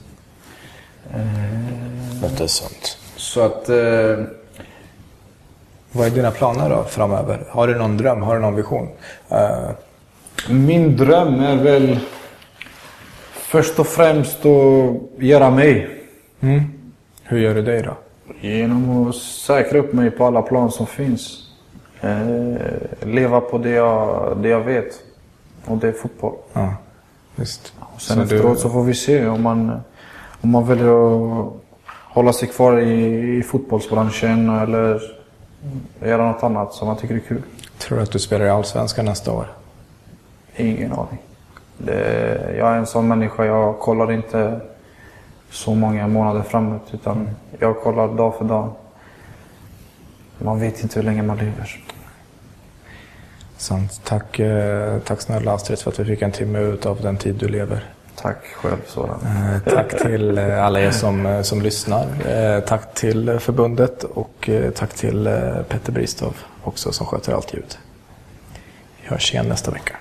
[1.14, 2.98] Eh, Låter sunt.
[3.16, 3.70] så att...
[3.70, 4.26] Eh,
[5.92, 7.44] Vad är dina planer då framöver?
[7.50, 8.22] Har du någon dröm?
[8.22, 8.88] Har du någon vision?
[9.30, 9.70] Eh,
[10.50, 12.00] min dröm är väl
[13.34, 15.90] först och främst att göra mig.
[17.24, 17.94] hur gör du det då?
[18.42, 21.40] Genom att säkra upp mig på alla plan som finns.
[22.02, 24.94] Eh, leva på det jag, det jag vet.
[25.66, 26.34] Och det är fotboll.
[26.54, 26.74] Ja,
[27.36, 27.74] visst.
[27.80, 29.72] Och sen Så efteråt du- så får vi se om man,
[30.42, 30.88] om man väljer
[31.42, 31.54] att
[32.14, 32.94] hålla sig kvar i,
[33.38, 35.02] i fotbollsbranschen eller
[36.02, 37.42] göra något annat som man tycker är kul.
[37.78, 39.48] Tror du att du spelar i Allsvenskan nästa år?
[40.56, 41.20] Ingen aning.
[41.78, 44.60] Det, jag är en sån människa, jag kollar inte
[45.52, 47.30] så många månader framåt utan
[47.60, 48.72] jag kollar dag för dag.
[50.38, 51.84] Man vet inte hur länge man lever.
[53.58, 54.02] Sant.
[54.04, 57.36] Tack, eh, tack snälla Astrid för att vi fick en timme ut av den tid
[57.36, 57.86] du lever.
[58.22, 59.20] Tack själv Soran.
[59.26, 62.62] Eh, tack till eh, alla er som, eh, som lyssnar.
[62.62, 65.40] Tack till förbundet och tack till
[65.70, 67.78] Petter Bristov också som sköter allt ljud.
[69.02, 69.96] Vi hörs igen nästa vecka.